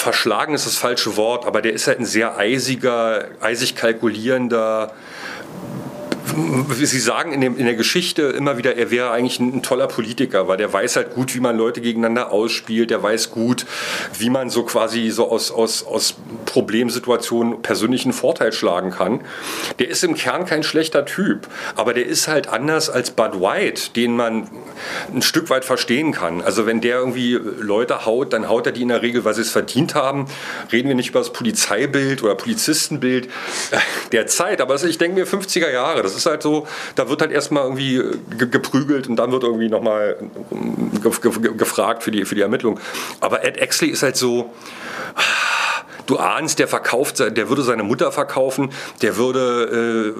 [0.00, 4.94] verschlagen ist das falsche Wort, aber der ist halt ein sehr eisiger, eisig kalkulierender,
[6.72, 9.86] Sie sagen in, dem, in, der Geschichte immer wieder, er wäre eigentlich ein, ein, toller
[9.86, 13.66] Politiker, weil der weiß halt gut, wie man Leute gegeneinander ausspielt, der weiß gut,
[14.18, 16.14] wie man so quasi so aus, aus, aus
[16.46, 19.20] Problemsituationen persönlichen Vorteil schlagen kann.
[19.78, 23.90] Der ist im Kern kein schlechter Typ, aber der ist halt anders als Bud White,
[23.96, 24.48] den man
[25.12, 26.40] ein Stück weit verstehen kann.
[26.40, 29.42] Also wenn der irgendwie Leute haut, dann haut er die in der Regel, weil sie
[29.42, 30.26] es verdient haben.
[30.72, 33.28] Reden wir nicht über das Polizeibild oder Polizistenbild
[34.12, 37.32] der Zeit, aber ich denke mir 50er Jahre, das ist halt so, da wird halt
[37.32, 42.42] erstmal irgendwie äh, geprügelt und dann wird irgendwie nochmal äh, gefragt für die, für die
[42.42, 42.78] Ermittlung.
[43.20, 44.52] Aber Ed Exley ist halt so
[46.10, 50.14] du ahnst, der verkauft, der würde seine Mutter verkaufen, der würde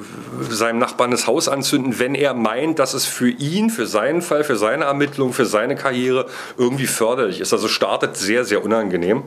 [0.48, 4.22] äh, seinem Nachbarn das Haus anzünden, wenn er meint, dass es für ihn, für seinen
[4.22, 6.26] Fall, für seine Ermittlung, für seine Karriere
[6.56, 7.52] irgendwie förderlich ist.
[7.52, 9.24] Also startet sehr, sehr unangenehm.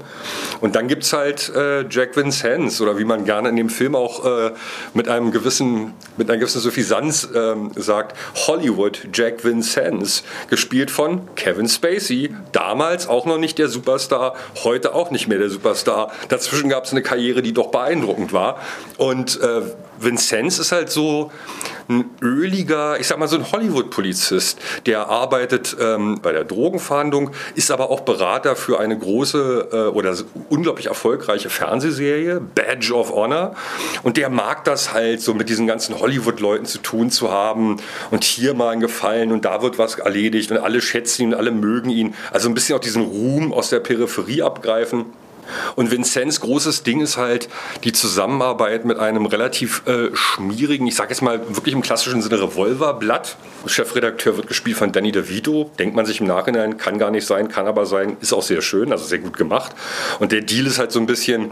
[0.61, 3.95] Und dann gibt es halt äh, Jack Vincennes oder wie man gerne in dem Film
[3.95, 4.51] auch äh,
[4.93, 11.67] mit einem gewissen, mit einer gewissen Suffisanz ähm, sagt, Hollywood Jack Vincennes, gespielt von Kevin
[11.67, 16.11] Spacey, damals auch noch nicht der Superstar, heute auch nicht mehr der Superstar.
[16.29, 18.59] Dazwischen dazwischen gab es eine Karriere, die doch beeindruckend war.
[18.97, 19.61] Und äh,
[19.99, 21.31] Vincenz ist halt so
[21.89, 27.71] ein öliger, ich sag mal so ein Hollywood-Polizist, der arbeitet ähm, bei der Drogenfahndung, ist
[27.71, 30.15] aber auch Berater für eine große äh, oder
[30.49, 33.55] unglaublich erfolgreiche Fernsehserie, Badge of Honor.
[34.03, 37.77] Und der mag das halt so mit diesen ganzen Hollywood-Leuten zu tun zu haben
[38.11, 41.51] und hier mal einen Gefallen und da wird was erledigt und alle schätzen ihn, alle
[41.51, 42.13] mögen ihn.
[42.31, 45.05] Also ein bisschen auch diesen Ruhm aus der Peripherie abgreifen.
[45.75, 47.49] Und Vincenz großes Ding ist halt
[47.83, 52.41] die Zusammenarbeit mit einem relativ äh, schmierigen, ich sage jetzt mal wirklich im klassischen Sinne
[52.41, 53.37] Revolverblatt.
[53.65, 55.71] Chefredakteur wird gespielt von Danny DeVito.
[55.79, 58.61] Denkt man sich im Nachhinein, kann gar nicht sein, kann aber sein, ist auch sehr
[58.61, 59.73] schön, also sehr gut gemacht.
[60.19, 61.51] Und der Deal ist halt so ein bisschen,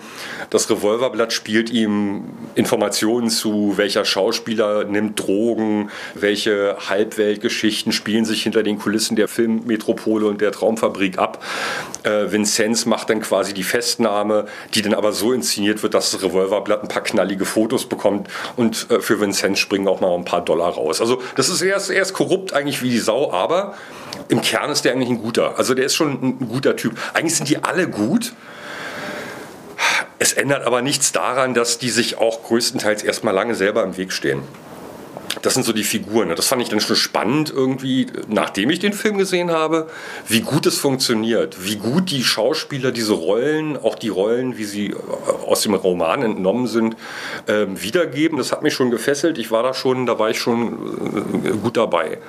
[0.49, 2.25] das Revolverblatt spielt ihm
[2.55, 10.27] Informationen zu, welcher Schauspieler nimmt Drogen, welche Halbweltgeschichten spielen sich hinter den Kulissen der Filmmetropole
[10.27, 11.43] und der Traumfabrik ab.
[12.03, 16.11] Äh, Vincenz macht dann quasi die Fest Festnahme, die dann aber so inszeniert wird, dass
[16.11, 20.23] das Revolverblatt ein paar knallige Fotos bekommt und äh, für Vincent springen auch mal ein
[20.23, 21.01] paar Dollar raus.
[21.01, 23.73] Also das ist erst, erst korrupt eigentlich wie die Sau, aber
[24.29, 25.57] im Kern ist der eigentlich ein guter.
[25.57, 26.95] Also der ist schon ein guter Typ.
[27.13, 28.33] Eigentlich sind die alle gut.
[30.19, 34.13] Es ändert aber nichts daran, dass die sich auch größtenteils erstmal lange selber im Weg
[34.13, 34.43] stehen
[35.41, 36.29] das sind so die Figuren.
[36.35, 39.87] Das fand ich dann schon spannend irgendwie, nachdem ich den Film gesehen habe,
[40.27, 44.87] wie gut es funktioniert, wie gut die Schauspieler diese Rollen, auch die Rollen, wie sie
[44.87, 44.95] äh,
[45.45, 46.95] aus dem Roman entnommen sind,
[47.47, 48.37] ähm, wiedergeben.
[48.37, 49.37] Das hat mich schon gefesselt.
[49.37, 52.19] Ich war da schon, da war ich schon äh, gut dabei.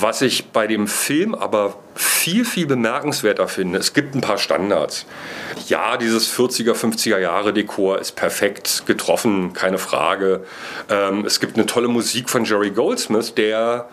[0.00, 5.04] Was ich bei dem Film aber viel, viel bemerkenswerter finde, es gibt ein paar Standards.
[5.68, 10.44] Ja, dieses 40er, 50er Jahre Dekor ist perfekt getroffen, keine Frage.
[10.88, 13.88] Ähm, es gibt eine tolle Musik von Jerry Goldsmith, der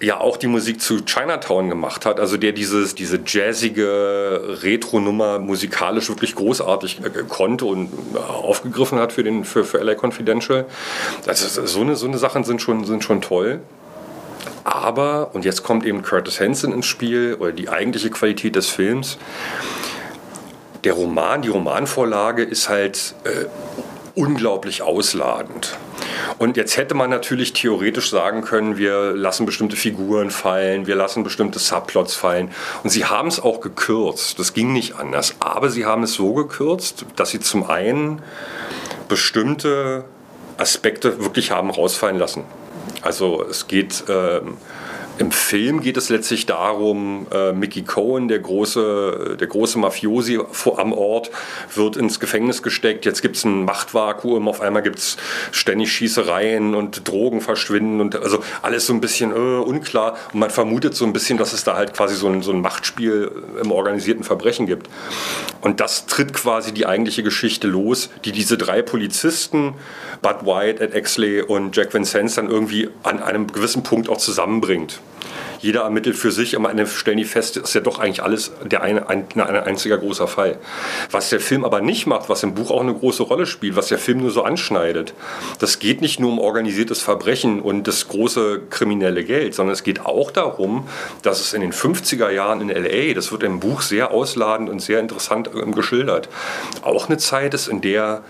[0.00, 6.08] ja auch die Musik zu Chinatown gemacht hat, also der dieses, diese jazzige Retro-Nummer musikalisch
[6.08, 10.66] wirklich großartig äh, konnte und äh, aufgegriffen hat für, den, für, für LA Confidential.
[11.26, 13.60] Also so eine, so eine Sachen sind schon, sind schon toll.
[14.66, 19.16] Aber, und jetzt kommt eben Curtis Hanson ins Spiel, oder die eigentliche Qualität des Films,
[20.82, 23.44] der Roman, die Romanvorlage ist halt äh,
[24.16, 25.78] unglaublich ausladend.
[26.38, 31.22] Und jetzt hätte man natürlich theoretisch sagen können, wir lassen bestimmte Figuren fallen, wir lassen
[31.22, 32.50] bestimmte Subplots fallen.
[32.82, 34.40] Und sie haben es auch gekürzt.
[34.40, 35.36] Das ging nicht anders.
[35.38, 38.20] Aber sie haben es so gekürzt, dass sie zum einen
[39.08, 40.04] bestimmte
[40.58, 42.42] Aspekte wirklich haben rausfallen lassen.
[43.02, 44.56] Also es geht ähm,
[45.18, 50.38] im Film geht es letztlich darum, äh, Mickey Cohen, der große, der große Mafiosi
[50.76, 51.30] am Ort,
[51.74, 53.06] wird ins Gefängnis gesteckt.
[53.06, 55.16] Jetzt gibt es ein Machtvakuum, auf einmal gibt es
[55.52, 60.16] ständig Schießereien und Drogen verschwinden und also alles so ein bisschen äh, unklar.
[60.32, 62.60] Und man vermutet so ein bisschen, dass es da halt quasi so ein, so ein
[62.60, 63.30] Machtspiel
[63.62, 64.88] im organisierten Verbrechen gibt.
[65.62, 69.74] Und das tritt quasi die eigentliche Geschichte los, die diese drei Polizisten,
[70.20, 75.00] Bud White, Ed Exley und Jack Vincenz, dann irgendwie an einem gewissen Punkt auch zusammenbringt
[75.60, 78.82] jeder ermittelt für sich, am Ende stellen die fest, ist ja doch eigentlich alles der
[78.82, 80.58] eine, ein, ein einziger großer Fall.
[81.10, 83.88] Was der Film aber nicht macht, was im Buch auch eine große Rolle spielt, was
[83.88, 85.14] der Film nur so anschneidet,
[85.58, 90.04] das geht nicht nur um organisiertes Verbrechen und das große kriminelle Geld, sondern es geht
[90.04, 90.88] auch darum,
[91.22, 94.80] dass es in den 50er Jahren in LA, das wird im Buch sehr ausladend und
[94.80, 96.28] sehr interessant ähm, geschildert,
[96.82, 98.22] auch eine Zeit ist, in der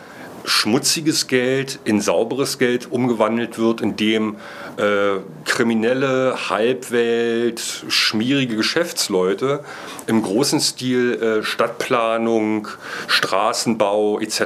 [0.46, 4.36] schmutziges Geld in sauberes Geld umgewandelt wird, in dem
[4.76, 9.64] äh, kriminelle Halbwelt, schmierige Geschäftsleute
[10.06, 12.68] im großen Stil äh, Stadtplanung,
[13.08, 14.40] Straßenbau etc.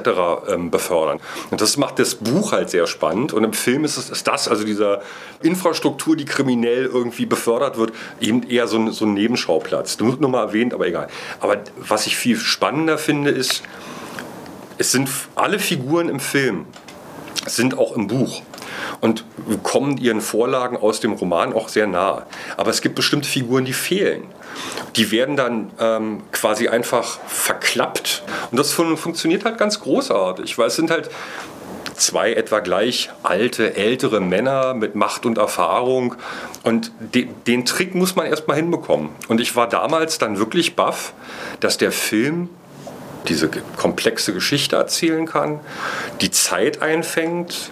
[0.48, 1.20] Ähm, befördern.
[1.50, 3.32] Und das macht das Buch halt sehr spannend.
[3.34, 5.02] Und im Film ist, es, ist das, also dieser
[5.42, 9.98] Infrastruktur, die kriminell irgendwie befördert wird, eben eher so ein, so ein Nebenschauplatz.
[9.98, 11.08] Du wird nur mal erwähnt, aber egal.
[11.40, 13.62] Aber was ich viel spannender finde, ist,
[14.80, 16.64] es sind alle Figuren im Film,
[17.46, 18.40] sind auch im Buch
[19.02, 19.26] und
[19.62, 22.24] kommen ihren Vorlagen aus dem Roman auch sehr nahe.
[22.56, 24.24] Aber es gibt bestimmte Figuren, die fehlen.
[24.96, 28.22] Die werden dann ähm, quasi einfach verklappt.
[28.50, 31.10] Und das fun funktioniert halt ganz großartig, weil es sind halt
[31.94, 36.14] zwei etwa gleich alte, ältere Männer mit Macht und Erfahrung.
[36.62, 39.10] Und de den Trick muss man erstmal hinbekommen.
[39.28, 41.12] Und ich war damals dann wirklich baff,
[41.60, 42.48] dass der Film
[43.28, 45.60] diese komplexe Geschichte erzählen kann,
[46.20, 47.70] die Zeit einfängt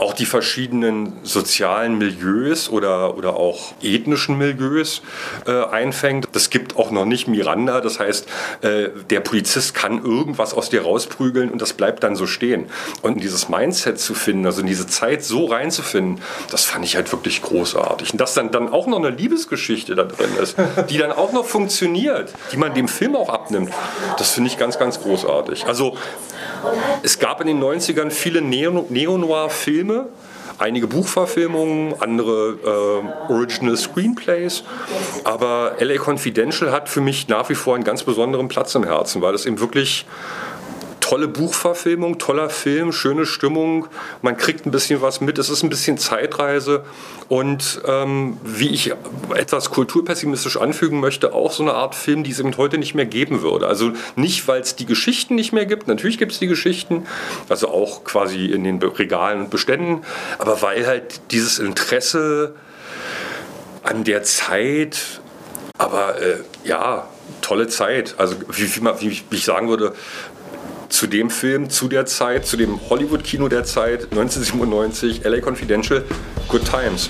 [0.00, 5.02] auch die verschiedenen sozialen Milieus oder, oder auch ethnischen Milieus
[5.46, 6.28] äh, einfängt.
[6.32, 8.26] Das gibt auch noch nicht Miranda, das heißt,
[8.62, 12.66] äh, der Polizist kann irgendwas aus dir rausprügeln und das bleibt dann so stehen.
[13.02, 17.12] Und dieses Mindset zu finden, also in diese Zeit so reinzufinden, das fand ich halt
[17.12, 18.12] wirklich großartig.
[18.12, 20.56] Und dass dann, dann auch noch eine Liebesgeschichte da drin ist,
[20.88, 23.70] die dann auch noch funktioniert, die man dem Film auch abnimmt,
[24.18, 25.66] das finde ich ganz, ganz großartig.
[25.66, 25.96] Also
[27.02, 29.89] es gab in den 90ern viele Neo-Noir-Filme,
[30.58, 34.62] einige Buchverfilmungen, andere äh, Original Screenplays.
[35.24, 39.22] Aber LA Confidential hat für mich nach wie vor einen ganz besonderen Platz im Herzen,
[39.22, 40.06] weil es eben wirklich
[41.10, 43.88] tolle Buchverfilmung, toller Film, schöne Stimmung.
[44.22, 45.38] Man kriegt ein bisschen was mit.
[45.38, 46.84] Es ist ein bisschen Zeitreise
[47.28, 48.92] und ähm, wie ich
[49.34, 53.06] etwas kulturpessimistisch anfügen möchte, auch so eine Art Film, die es eben heute nicht mehr
[53.06, 53.66] geben würde.
[53.66, 55.88] Also nicht, weil es die Geschichten nicht mehr gibt.
[55.88, 57.08] Natürlich gibt es die Geschichten,
[57.48, 60.02] also auch quasi in den Regalen und Beständen,
[60.38, 62.54] aber weil halt dieses Interesse
[63.82, 65.20] an der Zeit,
[65.76, 67.08] aber äh, ja,
[67.40, 68.14] tolle Zeit.
[68.18, 69.94] Also wie, wie, wie, ich sagen würde,
[70.90, 76.04] zu dem Film, zu der Zeit, zu dem Hollywood-Kino der Zeit, 1997, LA Confidential,
[76.48, 77.08] Good Times.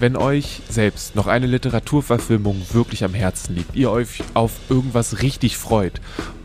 [0.00, 5.56] Wenn euch selbst noch eine Literaturverfilmung wirklich am Herzen liegt, ihr euch auf irgendwas richtig
[5.56, 6.00] freut,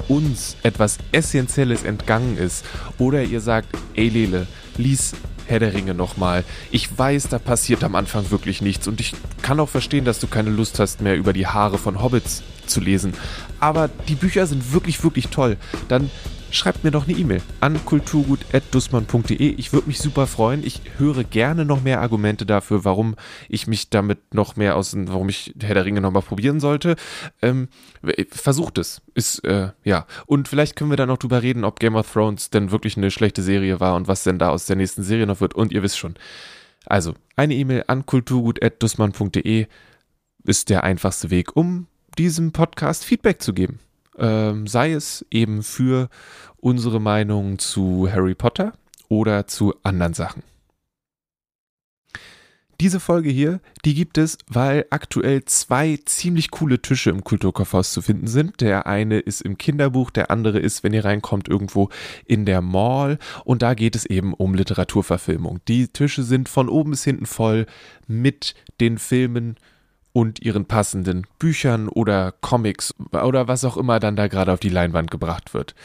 [0.08, 2.66] uns etwas Essentielles entgangen ist
[2.98, 4.48] oder ihr sagt, ey Lele,
[4.78, 5.14] lies
[5.54, 6.44] Herr der Ringe nochmal.
[6.72, 10.26] Ich weiß, da passiert am Anfang wirklich nichts und ich kann auch verstehen, dass du
[10.26, 13.14] keine Lust hast mehr über die Haare von Hobbits zu lesen.
[13.60, 15.58] Aber die Bücher sind wirklich, wirklich toll.
[15.90, 16.10] Dann
[16.54, 19.56] schreibt mir doch eine E-Mail an kulturgut.dussmann.de.
[19.56, 20.64] Ich würde mich super freuen.
[20.64, 23.16] Ich höre gerne noch mehr Argumente dafür, warum
[23.50, 26.96] ich mich damit noch mehr aus, warum ich Herr der Ringe nochmal probieren sollte.
[27.42, 27.70] Ähm,
[28.30, 29.02] versucht es.
[29.16, 30.06] Ist, äh, ja.
[30.26, 33.12] Und vielleicht können wir dann noch drüber reden, ob Game of Thrones denn wirklich eine
[33.12, 35.56] schlechte Serie war und was denn da aus der nächsten Serie noch wird.
[35.56, 36.16] Und ihr wisst schon.
[36.86, 39.68] Also, eine E-Mail an kulturgut.dussmann.de
[40.46, 41.88] ist der einfachste Weg, um
[42.18, 43.80] diesem Podcast Feedback zu geben
[44.18, 46.10] ähm, sei es eben für
[46.58, 48.74] unsere Meinung zu Harry Potter
[49.10, 50.44] oder zu anderen Sachen.
[52.84, 58.02] Diese Folge hier, die gibt es, weil aktuell zwei ziemlich coole Tische im Kulturkaufhaus zu
[58.02, 58.60] finden sind.
[58.60, 61.90] Der eine ist im Kinderbuch, der andere ist, wenn ihr reinkommt, irgendwo
[62.26, 63.20] in der Mall.
[63.46, 65.62] Und da geht es eben um Literaturverfilmung.
[65.68, 67.68] Die Tische sind von oben bis hinten voll
[68.08, 69.56] mit den Filmen
[70.14, 74.70] und ihren passenden Büchern oder Comics oder was auch immer dann da gerade auf die
[74.70, 75.76] Leinwand gebracht wird.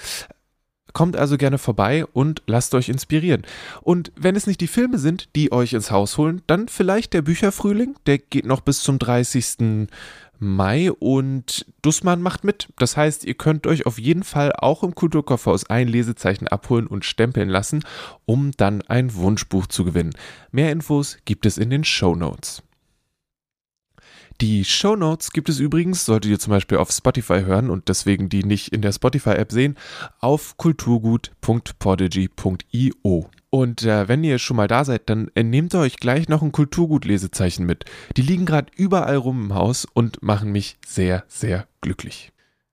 [0.92, 3.42] Kommt also gerne vorbei und lasst euch inspirieren.
[3.82, 7.22] Und wenn es nicht die Filme sind, die euch ins Haus holen, dann vielleicht der
[7.22, 9.88] Bücherfrühling, der geht noch bis zum 30.
[10.40, 12.68] Mai und Dussmann macht mit.
[12.78, 17.04] Das heißt, ihr könnt euch auf jeden Fall auch im Kulturkaufhaus ein Lesezeichen abholen und
[17.04, 17.84] stempeln lassen,
[18.24, 20.14] um dann ein Wunschbuch zu gewinnen.
[20.52, 22.62] Mehr Infos gibt es in den Show Notes.
[24.40, 28.28] Die Show Notes gibt es übrigens, solltet ihr zum Beispiel auf Spotify hören und deswegen
[28.28, 29.76] die nicht in der Spotify-App sehen,
[30.20, 33.30] auf kulturgut.podigy.io.
[33.50, 36.52] Und äh, wenn ihr schon mal da seid, dann äh, nehmt euch gleich noch ein
[36.52, 37.84] Kulturgut-Lesezeichen mit.
[38.16, 42.30] Die liegen gerade überall rum im Haus und machen mich sehr, sehr glücklich.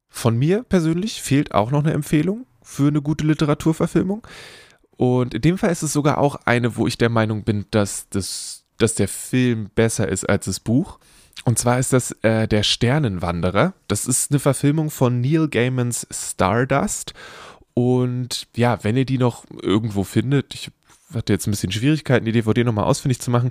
[0.07, 4.28] Von mir persönlich fehlt auch noch eine Empfehlung für eine gute Literaturverfilmung.
[4.97, 8.07] Und in dem Fall ist es sogar auch eine, wo ich der Meinung bin, dass,
[8.09, 10.99] das, dass der Film besser ist als das Buch.
[11.43, 13.73] Und zwar ist das äh, Der Sternenwanderer.
[13.88, 17.13] Das ist eine Verfilmung von Neil Gaimans Stardust.
[17.73, 20.71] Und ja, wenn ihr die noch irgendwo findet, ich
[21.13, 23.49] hatte jetzt ein bisschen Schwierigkeiten, die DVD nochmal ausfindig zu machen.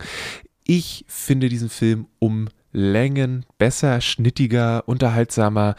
[0.65, 5.77] Ich finde diesen Film um Längen besser, schnittiger, unterhaltsamer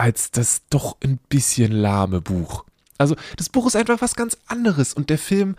[0.00, 2.64] als das doch ein bisschen lahme Buch.
[2.96, 5.56] Also das Buch ist einfach was ganz anderes und der Film,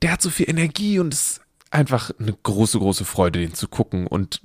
[0.00, 1.40] der hat so viel Energie und es ist
[1.70, 4.06] einfach eine große, große Freude, den zu gucken.
[4.06, 4.40] Und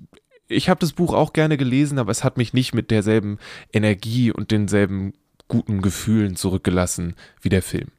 [0.54, 3.38] ich habe das Buch auch gerne gelesen, aber es hat mich nicht mit derselben
[3.72, 5.14] Energie und denselben
[5.48, 7.90] guten Gefühlen zurückgelassen wie der Film.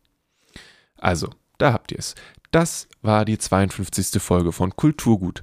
[0.96, 2.14] Also, da habt ihr es.
[2.50, 4.22] Das war die 52.
[4.22, 5.42] Folge von Kulturgut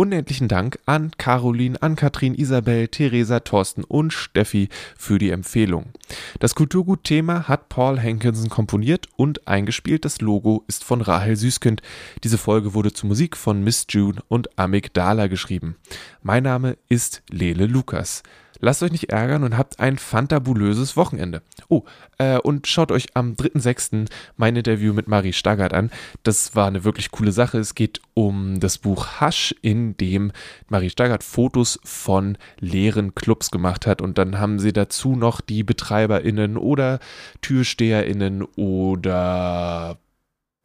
[0.00, 5.90] unendlichen Dank an Caroline, an Katrin, Isabel, Theresa, Thorsten und Steffi für die Empfehlung.
[6.38, 10.06] Das Kulturgut-Thema hat Paul Hankinson komponiert und eingespielt.
[10.06, 11.82] Das Logo ist von Rahel Süßkind.
[12.24, 15.76] Diese Folge wurde zur Musik von Miss June und Amik Dahler geschrieben.
[16.22, 18.22] Mein Name ist Lele Lukas.
[18.60, 21.42] Lasst euch nicht ärgern und habt ein fantabulöses Wochenende.
[21.68, 21.84] Oh,
[22.18, 24.06] äh, und schaut euch am 3.6.
[24.36, 25.90] mein Interview mit Marie Staggert an.
[26.22, 27.58] Das war eine wirklich coole Sache.
[27.58, 30.32] Es geht um das Buch Hasch, in dem
[30.68, 34.02] Marie Staggert Fotos von leeren Clubs gemacht hat.
[34.02, 37.00] Und dann haben sie dazu noch die BetreiberInnen oder
[37.40, 39.98] TürsteherInnen oder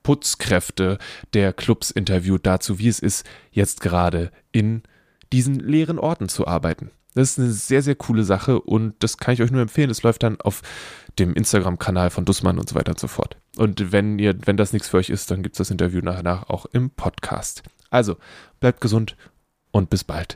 [0.04, 1.00] Putzkräfte
[1.34, 4.84] der Clubs interviewt dazu, wie es ist, jetzt gerade in
[5.34, 6.92] diesen leeren Orten zu arbeiten.
[7.16, 9.90] Das ist eine sehr, sehr coole Sache und das kann ich euch nur empfehlen.
[9.90, 10.62] Das läuft dann auf
[11.18, 13.38] dem Instagram-Kanal von Dussmann und so weiter und so fort.
[13.56, 16.52] Und wenn ihr, wenn das nichts für euch ist, dann gibt es das Interview nachher
[16.52, 17.64] auch im Podcast.
[17.90, 18.18] Also,
[18.60, 19.16] bleibt gesund
[19.72, 20.36] und bis bald.